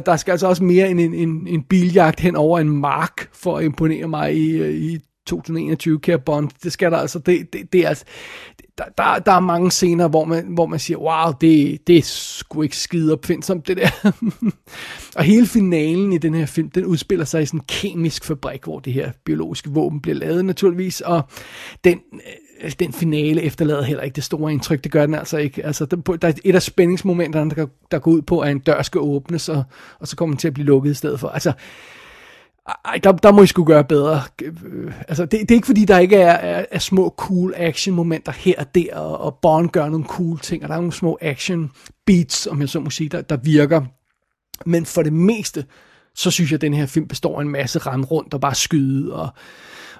der 0.05 0.15
skal 0.15 0.31
altså 0.31 0.47
også 0.47 0.63
mere 0.63 0.89
end 0.89 0.99
en, 0.99 1.13
en, 1.13 1.47
en 1.47 1.63
biljagt 1.63 2.19
hen 2.19 2.35
over 2.35 2.59
en 2.59 2.69
mark 2.69 3.29
for 3.33 3.57
at 3.57 3.65
imponere 3.65 4.07
mig 4.07 4.35
i, 4.35 4.71
i 4.93 4.99
2021, 5.25 5.99
kære 5.99 6.19
Bond. 6.19 6.49
Det 6.63 6.71
skal 6.71 6.91
der 6.91 6.97
altså, 6.97 7.19
det, 7.19 7.53
det, 7.53 7.73
det 7.73 7.81
er 7.81 7.89
altså, 7.89 8.05
der, 8.77 8.83
der, 8.97 9.19
der 9.19 9.31
er 9.31 9.39
mange 9.39 9.71
scener, 9.71 10.07
hvor 10.07 10.25
man, 10.25 10.45
hvor 10.47 10.65
man 10.65 10.79
siger, 10.79 10.97
wow, 10.97 11.33
det, 11.41 11.87
det 11.87 11.97
er 11.97 12.01
sgu 12.03 12.61
ikke 12.61 12.77
skide 12.77 13.13
opfindsomt, 13.13 13.67
det 13.67 13.77
der. 13.77 14.11
og 15.17 15.23
hele 15.23 15.47
finalen 15.47 16.13
i 16.13 16.17
den 16.17 16.33
her 16.33 16.45
film, 16.45 16.69
den 16.69 16.85
udspiller 16.85 17.25
sig 17.25 17.41
i 17.41 17.45
sådan 17.45 17.59
en 17.59 17.65
kemisk 17.67 18.25
fabrik, 18.25 18.63
hvor 18.63 18.79
det 18.79 18.93
her 18.93 19.11
biologiske 19.25 19.69
våben 19.69 20.01
bliver 20.01 20.15
lavet 20.15 20.45
naturligvis, 20.45 21.01
og 21.01 21.21
den, 21.83 21.99
Altså, 22.63 22.77
den 22.79 22.93
finale 22.93 23.41
efterlader 23.41 23.83
heller 23.83 24.03
ikke 24.03 24.15
det 24.15 24.23
store 24.23 24.53
indtryk, 24.53 24.83
det 24.83 24.91
gør 24.91 25.05
den 25.05 25.15
altså 25.15 25.37
ikke. 25.37 25.65
Altså, 25.65 25.85
der, 25.85 25.97
der 25.97 26.27
er 26.27 26.33
et 26.43 26.55
af 26.55 26.61
spændingsmomenterne, 26.61 27.51
der, 27.51 27.67
der 27.91 27.99
går 27.99 28.11
ud 28.11 28.21
på, 28.21 28.39
at 28.39 28.51
en 28.51 28.59
dør 28.59 28.81
skal 28.81 29.01
åbnes, 29.01 29.49
og, 29.49 29.63
og 29.99 30.07
så 30.07 30.15
kommer 30.15 30.33
den 30.33 30.39
til 30.39 30.47
at 30.47 30.53
blive 30.53 30.65
lukket 30.65 30.91
i 30.91 30.93
stedet 30.93 31.19
for. 31.19 31.27
Altså, 31.27 31.53
ej, 32.85 32.99
der, 33.03 33.11
der 33.11 33.31
må 33.31 33.43
I 33.43 33.47
skulle 33.47 33.65
gøre 33.65 33.83
bedre. 33.83 34.21
Øh, 34.41 34.93
altså, 35.07 35.25
det, 35.25 35.39
det 35.39 35.51
er 35.51 35.55
ikke 35.55 35.67
fordi, 35.67 35.85
der 35.85 35.99
ikke 35.99 36.15
er, 36.15 36.31
er, 36.31 36.65
er 36.71 36.79
små 36.79 37.13
cool 37.17 37.53
action 37.57 37.95
momenter 37.95 38.31
her 38.31 38.53
og 38.57 38.75
der, 38.75 38.95
og, 38.95 39.17
og 39.17 39.39
Bond 39.41 39.69
gør 39.69 39.89
nogle 39.89 40.05
cool 40.05 40.39
ting, 40.39 40.63
og 40.63 40.69
der 40.69 40.75
er 40.75 40.79
nogle 40.79 40.93
små 40.93 41.17
action 41.21 41.71
beats, 42.05 42.47
om 42.47 42.61
jeg 42.61 42.69
så 42.69 42.79
må 42.79 42.89
sige, 42.89 43.09
der, 43.09 43.21
der 43.21 43.37
virker. 43.37 43.81
Men 44.65 44.85
for 44.85 45.03
det 45.03 45.13
meste, 45.13 45.65
så 46.15 46.31
synes 46.31 46.51
jeg, 46.51 46.57
at 46.57 46.61
den 46.61 46.73
her 46.73 46.85
film 46.85 47.07
består 47.07 47.37
af 47.37 47.41
en 47.41 47.49
masse 47.49 47.79
rende 47.79 48.05
rundt 48.05 48.33
og 48.33 48.41
bare 48.41 48.55
skyde, 48.55 49.13
og 49.13 49.29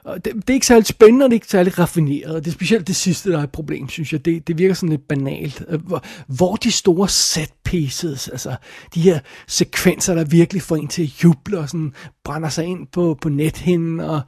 og 0.03 0.25
det, 0.25 0.35
det 0.35 0.49
er 0.49 0.53
ikke 0.53 0.65
særlig 0.65 0.85
spændende, 0.85 1.25
og 1.25 1.29
det 1.29 1.33
er 1.33 1.37
ikke 1.37 1.47
særlig 1.47 1.79
raffineret. 1.79 2.45
Det 2.45 2.51
er 2.51 2.53
specielt 2.53 2.87
det 2.87 2.95
sidste, 2.95 3.31
der 3.31 3.39
er 3.39 3.43
et 3.43 3.51
problem, 3.51 3.89
synes 3.89 4.13
jeg. 4.13 4.25
Det, 4.25 4.47
det 4.47 4.57
virker 4.57 4.73
sådan 4.73 4.89
lidt 4.89 5.07
banalt. 5.07 5.63
Øh, 5.69 5.85
hvor, 5.85 6.03
hvor 6.27 6.55
de 6.55 6.71
store 6.71 7.09
set 7.09 7.51
pieces, 7.63 8.27
altså 8.27 8.55
de 8.95 9.01
her 9.01 9.19
sekvenser, 9.47 10.15
der 10.15 10.23
virkelig 10.23 10.61
får 10.61 10.75
en 10.75 10.87
til 10.87 11.03
at 11.03 11.23
juble 11.23 11.59
og 11.59 11.69
sådan 11.69 11.93
brænder 12.23 12.49
sig 12.49 12.65
ind 12.65 12.87
på, 12.87 13.17
på 13.21 13.29
nethinden, 13.29 13.99
og 13.99 14.21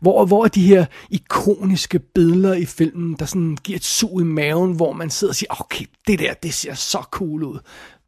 hvor, 0.00 0.26
hvor 0.26 0.44
er 0.44 0.48
de 0.48 0.66
her 0.66 0.84
ikoniske 1.10 1.98
billeder 1.98 2.54
i 2.54 2.64
filmen, 2.64 3.16
der 3.18 3.24
sådan 3.24 3.56
giver 3.64 3.76
et 3.76 3.84
sug 3.84 4.20
i 4.20 4.24
maven, 4.24 4.72
hvor 4.72 4.92
man 4.92 5.10
sidder 5.10 5.32
og 5.32 5.36
siger, 5.36 5.60
okay, 5.60 5.84
det 6.06 6.18
der, 6.18 6.34
det 6.34 6.54
ser 6.54 6.74
så 6.74 6.98
cool 7.10 7.44
ud. 7.44 7.58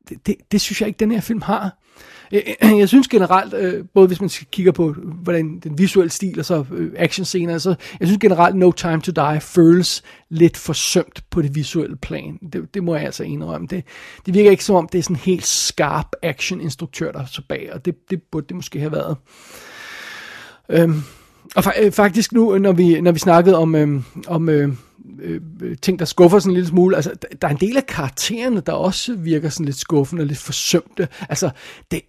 Det, 0.08 0.26
det, 0.26 0.36
det 0.52 0.60
synes 0.60 0.80
jeg 0.80 0.86
ikke, 0.86 0.98
den 0.98 1.10
her 1.10 1.20
film 1.20 1.42
har. 1.42 1.78
Øh, 2.32 2.42
jeg 2.78 2.88
synes 2.88 3.08
generelt, 3.08 3.54
øh, 3.54 3.84
både 3.94 4.06
hvis 4.06 4.20
man 4.20 4.30
kigger 4.50 4.72
på 4.72 4.92
hvordan 5.22 5.60
den 5.64 5.78
visuelle 5.78 6.10
stil 6.10 6.38
og 6.38 6.44
så 6.44 6.64
øh, 6.72 6.92
actionscener, 6.96 7.58
så 7.58 7.74
jeg 8.00 8.08
synes 8.08 8.20
generelt 8.20 8.56
No 8.56 8.70
Time 8.70 9.00
to 9.00 9.12
Die 9.12 9.40
føles 9.40 10.02
lidt 10.28 10.56
forsømt 10.56 11.24
på 11.30 11.42
det 11.42 11.54
visuelle 11.54 11.96
plan. 11.96 12.38
Det, 12.52 12.74
det 12.74 12.84
må 12.84 12.94
jeg 12.94 13.04
altså 13.04 13.24
indrømme. 13.24 13.66
Det, 13.66 13.84
det 14.26 14.34
virker 14.34 14.50
ikke 14.50 14.64
som 14.64 14.76
om, 14.76 14.88
det 14.88 14.98
er 14.98 15.02
sådan 15.02 15.16
en 15.16 15.20
helt 15.20 15.46
skarp 15.46 16.08
action-instruktør, 16.22 17.12
der 17.12 17.20
er 17.20 17.26
så 17.26 17.42
bag, 17.48 17.70
og 17.72 17.84
det, 17.84 18.10
det 18.10 18.22
burde 18.22 18.46
det 18.48 18.56
måske 18.56 18.78
have 18.78 18.92
været. 18.92 19.16
Øhm, 20.68 21.02
og 21.56 21.66
fa- 21.66 21.84
øh, 21.84 21.92
faktisk 21.92 22.32
nu, 22.32 22.58
når 22.58 22.72
vi, 22.72 23.00
når 23.00 23.12
vi 23.12 23.18
snakkede 23.18 23.58
om, 23.58 23.74
øhm, 23.74 23.96
øh, 23.96 24.02
om 24.26 24.48
øh, 24.48 24.72
øh, 25.22 25.40
ting, 25.82 25.98
der 25.98 26.04
skuffer 26.04 26.38
sådan 26.38 26.50
en 26.50 26.54
lille 26.54 26.68
smule. 26.68 26.96
Altså, 26.96 27.12
der 27.42 27.48
er 27.48 27.52
en 27.52 27.60
del 27.60 27.76
af 27.76 27.86
karaktererne, 27.86 28.60
der 28.60 28.72
også 28.72 29.14
virker 29.14 29.48
sådan 29.48 29.66
lidt 29.66 29.78
skuffende 29.78 30.22
og 30.22 30.26
lidt 30.26 30.38
forsømte. 30.38 31.08
Altså, 31.28 31.50
det, 31.90 32.00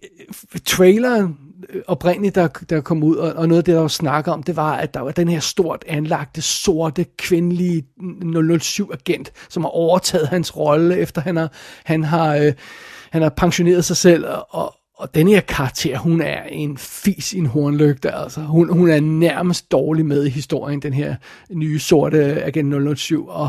øh, 0.54 0.60
traileren 0.64 1.38
øh, 1.68 1.82
oprindeligt, 1.86 2.34
der, 2.34 2.48
der 2.70 2.80
kom 2.80 3.02
ud, 3.02 3.16
og, 3.16 3.32
og 3.32 3.48
noget 3.48 3.58
af 3.58 3.64
det, 3.64 3.74
der 3.74 3.80
var 3.80 3.88
snakker 3.88 4.32
om, 4.32 4.42
det 4.42 4.56
var, 4.56 4.76
at 4.76 4.94
der 4.94 5.00
var 5.00 5.10
den 5.10 5.28
her 5.28 5.40
stort 5.40 5.84
anlagte, 5.86 6.42
sorte, 6.42 7.06
kvindelige 7.18 7.84
007-agent, 8.00 9.32
som 9.48 9.62
har 9.64 9.70
overtaget 9.70 10.28
hans 10.28 10.56
rolle, 10.56 10.98
efter 10.98 11.20
han 11.20 11.36
har, 11.36 11.52
han 11.84 12.04
har, 12.04 12.36
øh, 12.36 12.52
han 13.10 13.22
har 13.22 13.28
pensioneret 13.28 13.84
sig 13.84 13.96
selv, 13.96 14.26
og, 14.50 14.74
og 14.96 15.14
den 15.14 15.28
her 15.28 15.40
karakter, 15.40 15.98
hun 15.98 16.20
er 16.20 16.42
en 16.42 16.78
fis 16.78 17.32
i 17.32 17.38
en 17.38 17.46
hornlygte, 17.46 18.14
altså. 18.14 18.40
Hun, 18.40 18.72
hun 18.72 18.90
er 18.90 19.00
nærmest 19.00 19.72
dårlig 19.72 20.06
med 20.06 20.26
i 20.26 20.28
historien, 20.28 20.82
den 20.82 20.92
her 20.92 21.14
nye 21.50 21.78
sorte 21.78 22.44
Agent 22.44 22.98
007, 22.98 23.26
og 23.28 23.48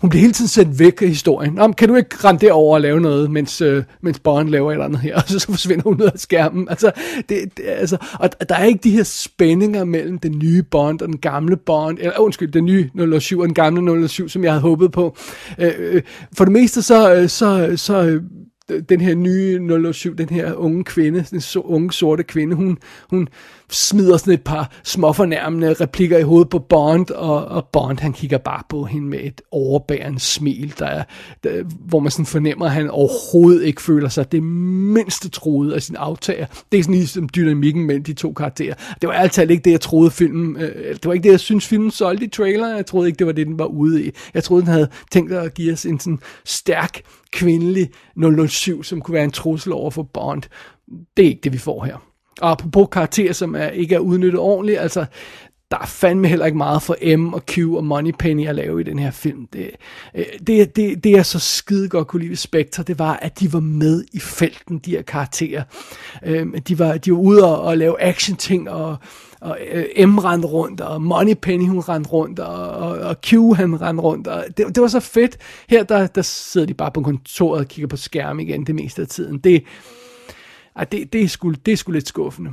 hun 0.00 0.10
bliver 0.10 0.20
hele 0.20 0.32
tiden 0.32 0.48
sendt 0.48 0.78
væk 0.78 1.02
af 1.02 1.08
historien. 1.08 1.52
Nå, 1.52 1.72
kan 1.72 1.88
du 1.88 1.94
ikke 1.94 2.16
rende 2.24 2.46
derover 2.46 2.74
og 2.74 2.80
lave 2.80 3.00
noget, 3.00 3.30
mens, 3.30 3.60
øh, 3.60 3.84
mens 4.00 4.18
Bond 4.18 4.48
laver 4.48 4.70
et 4.70 4.74
eller 4.74 4.84
andet 4.84 5.00
her, 5.00 5.16
og 5.22 5.22
så, 5.26 5.38
så 5.38 5.46
forsvinder 5.46 5.82
hun 5.84 6.02
ud 6.02 6.06
af 6.06 6.18
skærmen. 6.18 6.68
Altså, 6.68 6.90
det, 7.28 7.56
det, 7.56 7.64
altså, 7.66 7.96
og 8.20 8.48
der 8.48 8.54
er 8.54 8.64
ikke 8.64 8.80
de 8.84 8.90
her 8.90 9.02
spændinger 9.02 9.84
mellem 9.84 10.18
den 10.18 10.38
nye 10.38 10.62
Bond 10.62 11.02
og 11.02 11.08
den 11.08 11.18
gamle 11.18 11.56
Bond, 11.56 11.98
eller 11.98 12.20
øh, 12.20 12.24
undskyld, 12.24 12.52
den 12.52 12.64
nye 12.64 12.90
007 13.20 13.38
og 13.38 13.46
den 13.46 13.54
gamle 13.54 14.08
007, 14.08 14.28
som 14.28 14.44
jeg 14.44 14.52
havde 14.52 14.62
håbet 14.62 14.92
på. 14.92 15.16
Øh, 15.58 15.72
øh 15.78 16.02
for 16.36 16.44
det 16.44 16.52
meste 16.52 16.82
så, 16.82 17.14
øh, 17.14 17.28
så, 17.28 17.72
så 17.76 18.20
den 18.68 19.00
her 19.00 19.14
nye 19.14 19.92
007, 19.92 20.18
den 20.18 20.28
her 20.28 20.54
unge 20.54 20.84
kvinde, 20.84 21.24
den 21.30 21.40
so, 21.40 21.60
unge 21.60 21.92
sorte 21.92 22.22
kvinde, 22.22 22.56
hun, 22.56 22.78
hun 23.10 23.28
smider 23.70 24.16
sådan 24.16 24.34
et 24.34 24.44
par 24.44 24.70
småfornærmende 24.84 25.72
replikker 25.72 26.18
i 26.18 26.22
hovedet 26.22 26.50
på 26.50 26.58
Bond, 26.58 27.10
og, 27.10 27.44
og 27.44 27.68
Bond 27.72 27.98
han 27.98 28.12
kigger 28.12 28.38
bare 28.38 28.62
på 28.68 28.84
hende 28.84 29.08
med 29.08 29.18
et 29.22 29.42
overbærende 29.50 30.20
smil, 30.20 30.74
der 30.78 30.86
er, 30.86 31.04
der, 31.44 31.62
hvor 31.88 32.00
man 32.00 32.10
sådan 32.10 32.26
fornemmer, 32.26 32.66
at 32.66 32.72
han 32.72 32.90
overhovedet 32.90 33.64
ikke 33.64 33.82
føler 33.82 34.08
sig 34.08 34.32
det 34.32 34.42
mindste 34.42 35.28
troet 35.28 35.72
af 35.72 35.82
sin 35.82 35.96
aftager. 35.96 36.46
Det 36.72 36.78
er 36.78 36.82
sådan 36.82 36.94
ligesom 36.94 37.28
dynamikken 37.28 37.86
mellem 37.86 38.04
de 38.04 38.12
to 38.12 38.32
karakterer. 38.32 38.74
Det 39.00 39.08
var 39.08 39.14
altid 39.14 39.50
ikke 39.50 39.64
det, 39.64 39.70
jeg 39.70 39.80
troede 39.80 40.10
filmen, 40.10 40.56
øh, 40.56 40.94
det 40.94 41.06
var 41.06 41.12
ikke 41.12 41.24
det, 41.24 41.30
jeg 41.30 41.40
synes 41.40 41.66
filmen 41.66 41.90
solgte 41.90 42.24
i 42.24 42.28
trailer, 42.28 42.76
jeg 42.76 42.86
troede 42.86 43.08
ikke, 43.08 43.18
det 43.18 43.26
var 43.26 43.32
det, 43.32 43.46
den 43.46 43.58
var 43.58 43.66
ude 43.66 44.04
i. 44.06 44.10
Jeg 44.34 44.44
troede, 44.44 44.62
den 44.62 44.72
havde 44.72 44.88
tænkt 45.12 45.32
at 45.32 45.54
give 45.54 45.72
os 45.72 45.86
en 45.86 46.00
sådan 46.00 46.18
stærk 46.44 47.00
kvindelig 47.32 47.90
007, 48.48 48.82
som 48.82 49.00
kunne 49.00 49.12
være 49.12 49.24
en 49.24 49.30
trussel 49.30 49.72
over 49.72 49.90
for 49.90 50.02
Bond. 50.02 50.42
Det 51.16 51.24
er 51.24 51.28
ikke 51.28 51.40
det, 51.44 51.52
vi 51.52 51.58
får 51.58 51.84
her. 51.84 52.05
Og 52.40 52.50
apropos 52.50 52.88
karakterer, 52.92 53.32
som 53.32 53.54
er, 53.54 53.68
ikke 53.68 53.94
er 53.94 53.98
udnyttet 53.98 54.40
ordentligt, 54.40 54.78
altså, 54.78 55.06
der 55.70 55.78
er 55.78 55.86
fandme 55.86 56.28
heller 56.28 56.46
ikke 56.46 56.58
meget 56.58 56.82
for 56.82 57.16
M 57.16 57.34
og 57.34 57.42
Q 57.46 57.58
og 57.58 57.84
Moneypenny 57.84 58.48
at 58.48 58.54
lave 58.54 58.80
i 58.80 58.84
den 58.84 58.98
her 58.98 59.10
film. 59.10 59.46
Det, 59.52 59.70
øh, 60.14 60.24
det, 60.46 60.76
det, 60.76 61.04
det 61.04 61.10
jeg 61.12 61.26
så 61.26 61.38
skide 61.38 61.88
godt 61.88 62.08
kunne 62.08 62.20
lide 62.20 62.30
ved 62.30 62.36
Spectre, 62.36 62.82
det 62.82 62.98
var, 62.98 63.16
at 63.22 63.40
de 63.40 63.52
var 63.52 63.60
med 63.60 64.04
i 64.12 64.20
felten, 64.20 64.78
de 64.78 64.90
her 64.90 65.02
karakterer. 65.02 65.62
Øhm, 66.24 66.62
de, 66.62 66.78
var, 66.78 66.98
de 66.98 67.12
var 67.12 67.18
ude 67.18 67.44
og, 67.44 67.62
og 67.62 67.78
lave 67.78 68.02
action-ting, 68.02 68.70
og, 68.70 68.96
og 69.40 69.58
øh, 69.72 70.08
M 70.08 70.18
rendte 70.18 70.48
rundt, 70.48 70.80
og 70.80 71.02
Moneypenny 71.02 71.68
hun 71.68 71.80
rendte 71.80 72.10
rundt, 72.10 72.38
og, 72.38 72.68
og, 72.68 72.98
og 72.98 73.16
Q 73.26 73.32
han 73.32 73.80
rendte 73.80 74.02
rundt. 74.02 74.26
Og 74.26 74.44
det, 74.56 74.66
det 74.74 74.80
var 74.80 74.88
så 74.88 75.00
fedt. 75.00 75.38
Her 75.68 75.84
der, 75.84 76.06
der 76.06 76.22
sidder 76.22 76.66
de 76.66 76.74
bare 76.74 76.90
på 76.90 77.00
kontoret 77.00 77.60
og 77.60 77.68
kigger 77.68 77.88
på 77.88 77.96
skærm 77.96 78.40
igen 78.40 78.66
det 78.66 78.74
meste 78.74 79.02
af 79.02 79.08
tiden. 79.08 79.38
Det, 79.38 79.64
ej, 80.76 80.84
det, 80.84 81.12
det, 81.12 81.22
er 81.22 81.28
sgu, 81.28 81.50
det 81.50 81.72
er 81.72 81.76
sgu 81.76 81.92
lidt 81.92 82.08
skuffende. 82.08 82.50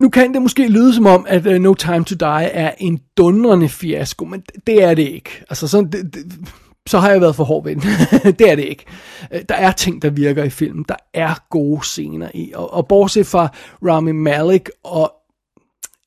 Nu 0.00 0.08
kan 0.08 0.34
det 0.34 0.42
måske 0.42 0.68
lyde 0.68 0.94
som 0.94 1.06
om, 1.06 1.26
at 1.28 1.46
uh, 1.46 1.52
No 1.52 1.74
Time 1.74 2.04
to 2.04 2.14
Die 2.14 2.44
er 2.44 2.72
en 2.78 3.00
dundrende 3.16 3.68
fiasko, 3.68 4.24
men 4.24 4.42
det 4.66 4.82
er 4.82 4.94
det 4.94 5.08
ikke. 5.08 5.30
Altså 5.50 5.68
sådan, 5.68 5.92
det, 5.92 6.14
det, 6.14 6.48
så 6.86 6.98
har 6.98 7.10
jeg 7.10 7.20
været 7.20 7.36
for 7.36 7.44
hård 7.44 7.64
ved 7.64 7.76
den. 7.76 7.82
det 8.38 8.50
er 8.50 8.56
det 8.56 8.64
ikke. 8.64 8.84
Øh, 9.32 9.42
der 9.48 9.54
er 9.54 9.72
ting, 9.72 10.02
der 10.02 10.10
virker 10.10 10.44
i 10.44 10.50
filmen. 10.50 10.84
Der 10.88 10.96
er 11.14 11.34
gode 11.50 11.84
scener 11.84 12.30
i. 12.34 12.52
Og, 12.54 12.72
og 12.72 12.88
bortset 12.88 13.26
fra 13.26 13.48
Rami 13.86 14.12
Malek 14.12 14.70
og 14.82 15.12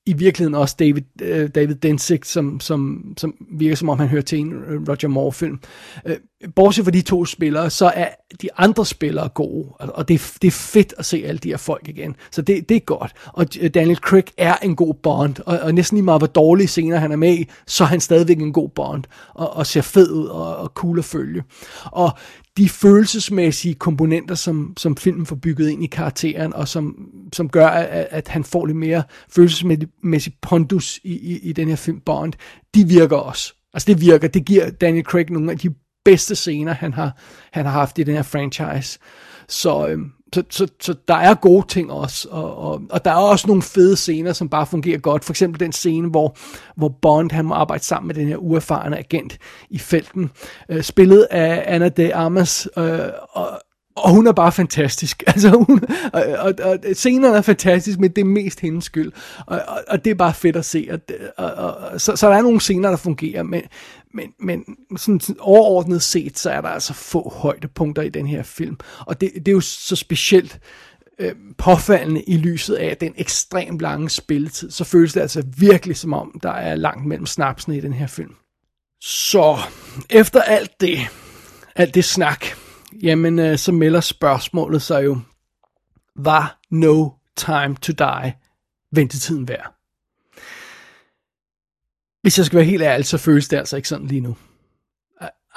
i 0.05 0.13
virkeligheden 0.13 0.55
også 0.55 0.75
David, 0.79 1.03
uh, 1.21 1.47
David 1.55 1.75
Densik, 1.75 2.25
som, 2.25 2.59
som, 2.59 3.13
som 3.17 3.35
virker 3.51 3.75
som 3.75 3.89
om 3.89 3.99
han 3.99 4.07
hører 4.07 4.21
til 4.21 4.39
en 4.39 4.53
Roger 4.89 5.07
Moore-film. 5.07 5.59
Uh, 6.05 6.11
bortset 6.55 6.85
fra 6.85 6.91
de 6.91 7.01
to 7.01 7.25
spillere, 7.25 7.69
så 7.69 7.91
er 7.95 8.07
de 8.41 8.49
andre 8.57 8.85
spillere 8.85 9.29
gode, 9.29 9.67
og 9.79 10.07
det, 10.07 10.33
det 10.41 10.47
er 10.47 10.51
fedt 10.51 10.93
at 10.97 11.05
se 11.05 11.23
alle 11.25 11.39
de 11.39 11.49
her 11.49 11.57
folk 11.57 11.87
igen. 11.87 12.15
Så 12.31 12.41
det, 12.41 12.69
det 12.69 12.77
er 12.77 12.81
godt. 12.81 13.13
Og 13.25 13.45
øh, 13.59 13.69
Daniel 13.69 13.97
Craig 13.97 14.23
er 14.37 14.55
en 14.55 14.75
god 14.75 14.93
Bond, 14.93 15.35
og, 15.45 15.59
og 15.59 15.73
næsten 15.73 15.95
lige 15.95 16.05
meget 16.05 16.19
hvor 16.19 16.27
dårlige 16.27 16.67
scener 16.67 16.97
han 16.97 17.11
er 17.11 17.15
med 17.15 17.33
i, 17.33 17.49
så 17.67 17.83
er 17.83 17.87
han 17.87 17.99
stadigvæk 17.99 18.37
en 18.37 18.53
god 18.53 18.69
Bond, 18.69 19.03
og, 19.33 19.53
og 19.53 19.67
ser 19.67 19.81
fed 19.81 20.11
ud 20.11 20.25
og, 20.25 20.57
og 20.57 20.67
cool 20.67 20.99
at 20.99 21.05
følge. 21.05 21.43
Og 21.85 22.11
de 22.57 22.69
følelsesmæssige 22.69 23.73
komponenter, 23.75 24.35
som, 24.35 24.73
som 24.77 24.97
filmen 24.97 25.25
får 25.25 25.35
bygget 25.35 25.69
ind 25.69 25.83
i 25.83 25.87
karakteren, 25.87 26.53
og 26.53 26.67
som, 26.67 26.95
som 27.33 27.49
gør, 27.49 27.67
at, 27.67 28.07
at 28.11 28.27
han 28.27 28.43
får 28.43 28.65
lidt 28.65 28.77
mere 28.77 29.03
følelsesmæssig 29.29 30.33
pondus 30.41 30.99
i, 31.03 31.13
i, 31.13 31.39
i 31.49 31.53
den 31.53 31.67
her 31.67 31.75
film 31.75 31.99
Bond, 31.99 32.33
de 32.75 32.87
virker 32.87 33.17
også. 33.17 33.53
Altså 33.73 33.85
det 33.87 34.01
virker, 34.01 34.27
det 34.27 34.45
giver 34.45 34.69
Daniel 34.69 35.05
Craig 35.05 35.29
nogle 35.29 35.51
af 35.51 35.57
de 35.57 35.69
bedste 36.09 36.35
scener, 36.35 36.73
han 36.73 36.93
har, 36.93 37.11
han 37.51 37.65
har 37.65 37.71
haft 37.71 37.99
i 37.99 38.03
den 38.03 38.15
her 38.15 38.23
franchise. 38.23 38.99
Så, 39.47 39.87
øhm, 39.87 40.11
så, 40.33 40.43
så, 40.49 40.67
så 40.81 40.95
der 41.07 41.15
er 41.15 41.33
gode 41.33 41.67
ting 41.67 41.91
også, 41.91 42.27
og, 42.31 42.57
og, 42.57 42.81
og 42.89 43.05
der 43.05 43.11
er 43.11 43.15
også 43.15 43.47
nogle 43.47 43.61
fede 43.61 43.95
scener, 43.95 44.33
som 44.33 44.49
bare 44.49 44.65
fungerer 44.65 44.97
godt. 44.97 45.25
For 45.25 45.33
eksempel 45.33 45.59
den 45.59 45.71
scene, 45.71 46.09
hvor, 46.09 46.37
hvor 46.75 46.89
Bond 47.01 47.31
han 47.31 47.45
må 47.45 47.53
arbejde 47.53 47.83
sammen 47.83 48.07
med 48.07 48.15
den 48.15 48.27
her 48.27 48.37
uerfarne 48.37 48.97
agent 48.97 49.37
i 49.69 49.79
felten, 49.79 50.31
øh, 50.69 50.83
spillet 50.83 51.27
af 51.31 51.63
Anna 51.67 51.89
de 51.89 52.15
Armas, 52.15 52.67
øh, 52.77 52.99
og, 53.29 53.61
og 53.97 54.11
hun 54.11 54.27
er 54.27 54.31
bare 54.31 54.51
fantastisk. 54.51 55.23
Altså 55.27 55.49
hun, 55.49 55.81
og, 56.13 56.23
og, 56.39 56.53
og 56.63 56.77
scenerne 56.93 57.37
er 57.37 57.41
fantastisk, 57.41 57.99
men 57.99 58.11
det 58.11 58.21
er 58.21 58.25
mest 58.25 58.59
hendes 58.59 58.85
skyld. 58.85 59.11
Og, 59.47 59.61
og, 59.67 59.79
og 59.87 60.05
det 60.05 60.11
er 60.11 60.15
bare 60.15 60.33
fedt 60.33 60.55
at 60.55 60.65
se. 60.65 60.87
At, 60.91 61.11
og, 61.37 61.53
og, 61.53 62.01
så, 62.01 62.15
så 62.15 62.29
der 62.29 62.35
er 62.35 62.41
nogle 62.41 62.61
scener, 62.61 62.89
der 62.89 62.97
fungerer, 62.97 63.43
men, 63.43 63.61
men, 64.17 64.33
men 64.39 64.65
sådan, 64.97 65.19
sådan 65.19 65.39
overordnet 65.39 66.01
set, 66.01 66.39
så 66.39 66.49
er 66.49 66.61
der 66.61 66.69
altså 66.69 66.93
få 66.93 67.29
højdepunkter 67.29 68.01
i 68.01 68.09
den 68.09 68.27
her 68.27 68.43
film. 68.43 68.77
Og 68.99 69.21
det, 69.21 69.31
det 69.35 69.47
er 69.47 69.51
jo 69.51 69.61
så 69.61 69.95
specielt 69.95 70.59
øh, 71.19 71.35
påfaldende 71.57 72.23
i 72.23 72.37
lyset 72.37 72.75
af 72.75 72.97
den 72.97 73.13
ekstremt 73.17 73.81
lange 73.81 74.09
spilletid. 74.09 74.71
Så 74.71 74.83
føles 74.83 75.13
det 75.13 75.21
altså 75.21 75.43
virkelig 75.57 75.97
som 75.97 76.13
om, 76.13 76.39
der 76.43 76.51
er 76.51 76.75
langt 76.75 77.05
mellem 77.05 77.25
snapsene 77.25 77.77
i 77.77 77.81
den 77.81 77.93
her 77.93 78.07
film. 78.07 78.35
Så, 79.01 79.57
efter 80.09 80.41
alt 80.41 80.81
det, 80.81 80.99
alt 81.75 81.95
det 81.95 82.05
snak, 82.05 82.45
jamen 83.03 83.39
øh, 83.39 83.57
så 83.57 83.71
melder 83.71 84.01
spørgsmålet 84.01 84.81
sig 84.81 85.05
jo, 85.05 85.19
var 86.15 86.59
No 86.71 87.09
Time 87.37 87.75
to 87.81 87.93
Die 87.93 88.33
ventetiden 88.91 89.47
værd? 89.47 89.76
Hvis 92.27 92.37
jeg 92.37 92.45
skal 92.45 92.57
være 92.57 92.65
helt 92.65 92.83
ærlig, 92.83 93.05
så 93.05 93.17
føles 93.17 93.47
det 93.47 93.57
altså 93.57 93.75
ikke 93.75 93.87
sådan 93.87 94.07
lige 94.07 94.21
nu. 94.21 94.35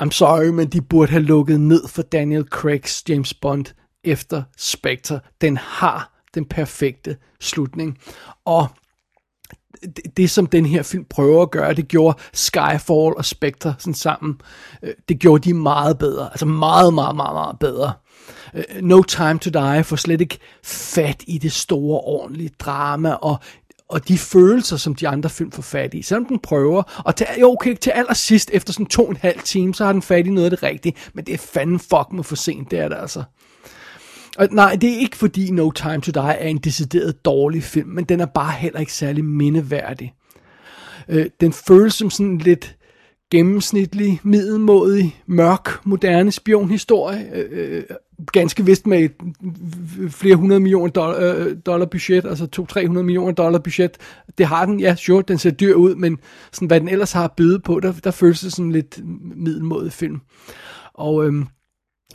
I'm 0.03 0.11
sorry, 0.11 0.47
men 0.47 0.69
de 0.69 0.83
burde 0.83 1.11
have 1.11 1.23
lukket 1.23 1.61
ned 1.61 1.89
for 1.89 2.03
Daniel 2.03 2.47
Craig's 2.55 3.03
James 3.09 3.35
Bond 3.35 3.65
efter 4.05 4.43
Spectre. 4.57 5.21
Den 5.41 5.57
har 5.57 6.23
den 6.35 6.45
perfekte 6.45 7.17
slutning. 7.41 7.99
Og 8.45 8.69
det, 9.83 10.17
det, 10.17 10.31
som 10.31 10.47
den 10.47 10.67
her 10.67 10.83
film 10.83 11.05
prøver 11.05 11.43
at 11.43 11.51
gøre, 11.51 11.75
det 11.75 11.89
gjorde 11.89 12.19
Skyfall 12.33 13.17
og 13.17 13.25
Spectre 13.25 13.75
sådan 13.79 13.95
sammen, 13.95 14.41
øh, 14.83 14.95
det 15.09 15.19
gjorde 15.19 15.49
de 15.49 15.55
meget 15.55 15.99
bedre. 15.99 16.27
Altså 16.31 16.47
meget, 16.47 16.95
meget, 16.95 17.17
meget, 17.17 17.35
meget 17.35 17.59
bedre. 17.59 17.93
Øh, 18.55 18.83
no 18.83 19.03
Time 19.03 19.39
to 19.39 19.51
Die 19.51 19.85
får 19.85 19.97
slet 19.97 20.21
ikke 20.21 20.39
fat 20.65 21.25
i 21.27 21.39
det 21.39 21.53
store, 21.53 22.01
ordentlige 22.01 22.51
drama, 22.59 23.13
og 23.13 23.39
og 23.91 24.09
de 24.09 24.19
følelser, 24.19 24.77
som 24.77 24.95
de 24.95 25.09
andre 25.09 25.31
film 25.31 25.53
får 25.53 25.63
fat 25.63 25.95
i. 25.95 26.03
Selvom 26.03 26.25
den 26.25 26.39
prøver, 26.39 27.03
og 27.05 27.17
til, 27.17 27.27
jo, 27.41 27.53
okay, 27.53 27.75
til 27.75 27.91
allersidst, 27.91 28.51
efter 28.53 28.73
sådan 28.73 28.87
to 28.87 29.05
og 29.05 29.11
en 29.11 29.17
halv 29.17 29.41
time, 29.45 29.75
så 29.75 29.85
har 29.85 29.93
den 29.93 30.03
fat 30.03 30.27
i 30.27 30.31
noget 30.31 30.45
af 30.45 30.51
det 30.51 30.63
rigtige, 30.63 30.95
men 31.15 31.25
det 31.25 31.35
er 31.35 31.39
fandme 31.39 31.79
fuck 31.79 32.13
med 32.13 32.25
for 32.25 32.37
sent, 32.37 32.71
det 32.71 32.79
er 32.79 32.89
det 32.89 32.97
altså. 33.01 33.23
Og 34.39 34.49
nej, 34.51 34.77
det 34.81 34.91
er 34.93 34.99
ikke 34.99 35.17
fordi 35.17 35.51
No 35.51 35.71
Time 35.71 36.01
to 36.01 36.11
Die 36.11 36.33
er 36.33 36.49
en 36.49 36.59
decideret 36.59 37.25
dårlig 37.25 37.63
film, 37.63 37.89
men 37.89 38.05
den 38.05 38.21
er 38.21 38.27
bare 38.27 38.53
heller 38.53 38.81
ikke 38.81 38.93
særlig 38.93 39.25
mindeværdig. 39.25 40.15
Øh, 41.09 41.27
den 41.41 41.53
føles 41.53 41.95
som 41.95 42.11
sådan 42.11 42.39
lidt 42.39 42.77
gennemsnitlig, 43.31 44.21
middelmådig, 44.23 45.23
mørk, 45.27 45.87
moderne 45.87 46.33
spionhistorie. 46.33 47.27
Øh, 47.35 47.77
øh 47.77 47.83
ganske 48.33 48.65
vist 48.65 48.87
med 48.87 48.99
et 48.99 49.13
øh, 49.99 50.11
flere 50.11 50.37
hundrede 50.37 50.61
millioner 50.61 50.93
dollar, 50.93 51.35
øh, 51.37 51.57
dollar 51.67 51.87
budget, 51.87 52.25
altså 52.25 52.67
200-300 52.79 52.89
millioner 52.89 53.33
dollar 53.33 53.59
budget. 53.59 53.97
Det 54.39 54.47
har 54.47 54.67
den, 54.67 54.81
ja, 54.81 54.95
sure, 54.95 55.25
den 55.29 55.39
ser 55.39 55.51
dyr 55.51 55.75
ud, 55.75 55.95
men 55.95 56.19
sådan, 56.53 56.69
hvad 56.69 56.81
den 56.81 56.89
ellers 56.89 57.13
har 57.13 57.25
at 57.25 57.33
byde 57.33 57.61
på, 57.61 57.81
der, 57.81 57.93
der 57.93 58.11
føles 58.11 58.41
det 58.41 58.53
sådan 58.53 58.73
lidt 58.73 59.01
middelmådig 59.37 59.93
film. 59.93 60.21
Og 60.95 61.27
øhm, 61.27 61.47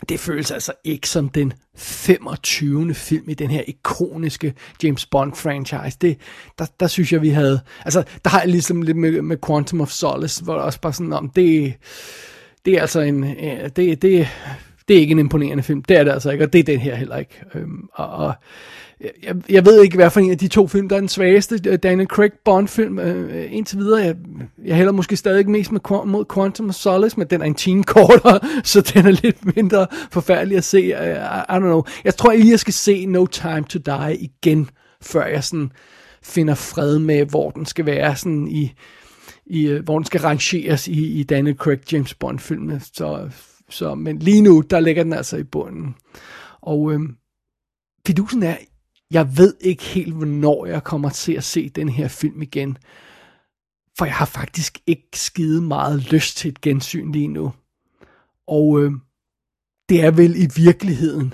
det 0.10 0.20
føles 0.20 0.52
altså 0.52 0.74
ikke 0.84 1.10
som 1.10 1.30
den 1.30 1.54
25. 1.76 2.94
film 2.94 3.30
i 3.30 3.34
den 3.34 3.50
her 3.50 3.62
ikoniske 3.68 4.54
James 4.84 5.06
Bond 5.06 5.36
franchise. 5.36 5.98
Det, 6.02 6.18
der, 6.60 6.66
der 6.80 6.88
synes 6.88 7.14
jeg, 7.14 7.22
vi 7.22 7.30
havde... 7.30 7.60
Altså, 7.86 8.04
der 8.24 8.30
har 8.30 8.40
jeg 8.40 8.50
ligesom 8.50 8.82
lidt 8.82 8.98
med, 8.98 9.22
med 9.22 9.38
Quantum 9.48 9.82
of 9.82 9.90
Solace, 9.90 10.44
hvor 10.44 10.54
der 10.54 10.62
også 10.62 10.82
bare 10.82 10.94
sådan 10.94 11.14
om, 11.14 11.30
det, 11.30 11.74
det 12.66 12.74
er 12.74 12.82
altså 12.82 13.00
en... 13.00 13.24
Det, 13.24 14.02
det, 14.02 14.28
det 14.88 14.96
er 14.96 15.00
ikke 15.00 15.12
en 15.12 15.20
imponerende 15.20 15.64
film. 15.64 15.84
Det 15.84 15.98
er 15.98 16.04
det 16.04 16.12
altså 16.12 16.32
ikke, 16.32 16.44
og 16.44 16.54
det 16.54 16.60
er 16.60 16.64
den 16.64 16.80
her 16.80 16.96
heller 16.96 17.18
ikke. 17.18 17.44
Øhm, 17.56 17.90
og, 17.94 18.08
og 18.08 18.34
jeg, 19.02 19.36
jeg 19.50 19.66
ved 19.66 19.84
ikke, 19.84 19.96
hvad 19.96 20.10
for 20.10 20.20
en 20.20 20.32
af 20.32 20.38
de 20.38 20.48
to 20.48 20.68
film, 20.68 20.90
der 20.90 20.96
er 20.96 21.00
den 21.00 21.10
svageste. 21.10 21.60
Øh, 21.68 21.80
Daniel 21.84 22.08
Craig 22.08 22.32
Bond-film, 22.46 23.00
øh, 23.00 23.38
øh, 23.38 23.54
indtil 23.54 23.78
videre. 23.78 24.02
Jeg, 24.02 24.16
jeg 24.66 24.76
hælder 24.76 24.92
måske 24.92 25.16
stadig 25.16 25.50
mest 25.50 25.72
med, 25.72 26.06
mod 26.06 26.26
Quantum 26.34 26.70
of 26.70 26.76
Solace, 26.76 27.20
men 27.20 27.28
den 27.28 27.42
er 27.42 27.46
en 27.46 27.56
time 27.56 27.84
kortere, 27.94 28.40
så 28.64 28.82
den 28.82 29.06
er 29.06 29.12
lidt 29.12 29.56
mindre 29.56 29.88
forfærdelig 30.12 30.58
at 30.58 30.64
se. 30.64 30.78
Øh, 30.78 30.84
I, 30.84 31.54
I 31.54 31.56
don't 31.56 31.60
know. 31.60 31.84
Jeg 32.04 32.16
tror 32.16 32.32
jeg 32.32 32.40
lige, 32.40 32.52
jeg 32.52 32.60
skal 32.60 32.74
se 32.74 33.06
No 33.06 33.26
Time 33.26 33.64
to 33.64 33.80
Die 33.80 34.18
igen, 34.18 34.70
før 35.02 35.26
jeg 35.26 35.44
sådan 35.44 35.72
finder 36.24 36.56
fred 36.56 37.00
med, 37.00 37.26
hvor 37.26 37.50
den 37.50 37.66
skal 37.66 37.86
være 37.86 38.16
sådan 38.16 38.48
i, 38.48 38.74
i 39.46 39.68
hvor 39.68 40.00
den 40.00 40.06
skal 40.06 40.22
rangeres 40.22 40.88
i, 40.88 41.20
i 41.20 41.24
Daniel 41.24 41.56
Craig 41.58 41.94
James 41.94 42.14
Bond 42.14 42.40
filmene. 42.40 42.82
Så, 42.94 43.30
så, 43.70 43.96
men 43.96 44.20
lige 44.20 44.42
nu, 44.42 44.62
der 44.70 44.80
ligger 44.80 45.04
den 45.04 45.14
altså 45.14 45.38
i 45.38 45.44
bunden. 45.44 45.96
Og 46.62 46.94
øhm, 46.94 47.16
fidusen 48.08 48.44
er, 48.44 48.56
jeg 49.16 49.38
ved 49.38 49.54
ikke 49.62 49.84
helt, 49.84 50.14
hvornår 50.14 50.66
jeg 50.66 50.84
kommer 50.84 51.10
til 51.10 51.34
at 51.34 51.44
se 51.44 51.70
den 51.70 51.90
her 51.90 52.08
film 52.08 52.42
igen. 52.42 52.78
For 53.98 54.06
jeg 54.06 54.16
har 54.16 54.26
faktisk 54.26 54.80
ikke 54.88 55.10
skide 55.14 55.62
meget 55.62 56.12
lyst 56.12 56.38
til 56.38 56.50
et 56.50 56.62
gensyn 56.62 57.12
lige 57.12 57.28
nu. 57.28 57.54
Og 58.48 58.84
øh, 58.84 58.92
det 59.90 60.04
er 60.04 60.12
vel 60.12 60.36
i 60.36 60.48
virkeligheden 60.56 61.34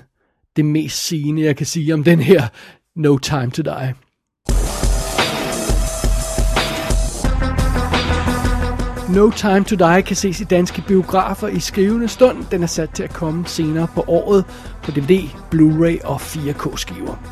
det 0.56 0.64
mest 0.64 1.06
sigende, 1.06 1.42
jeg 1.42 1.56
kan 1.56 1.66
sige 1.66 1.94
om 1.94 2.04
den 2.04 2.20
her 2.20 2.48
No 2.96 3.18
Time 3.18 3.50
to 3.50 3.62
Die. 3.62 3.94
No 9.14 9.30
Time 9.30 9.64
to 9.64 9.76
Die 9.76 10.02
kan 10.02 10.16
ses 10.16 10.40
i 10.40 10.44
danske 10.44 10.82
biografer 10.88 11.48
i 11.48 11.60
skrivende 11.60 12.08
stund. 12.08 12.44
Den 12.50 12.62
er 12.62 12.66
sat 12.66 12.90
til 12.90 13.02
at 13.02 13.12
komme 13.12 13.46
senere 13.46 13.88
på 13.94 14.04
året 14.06 14.44
på 14.82 14.90
DVD, 14.90 15.28
Blu-ray 15.54 16.06
og 16.06 16.16
4K-skiver. 16.16 17.31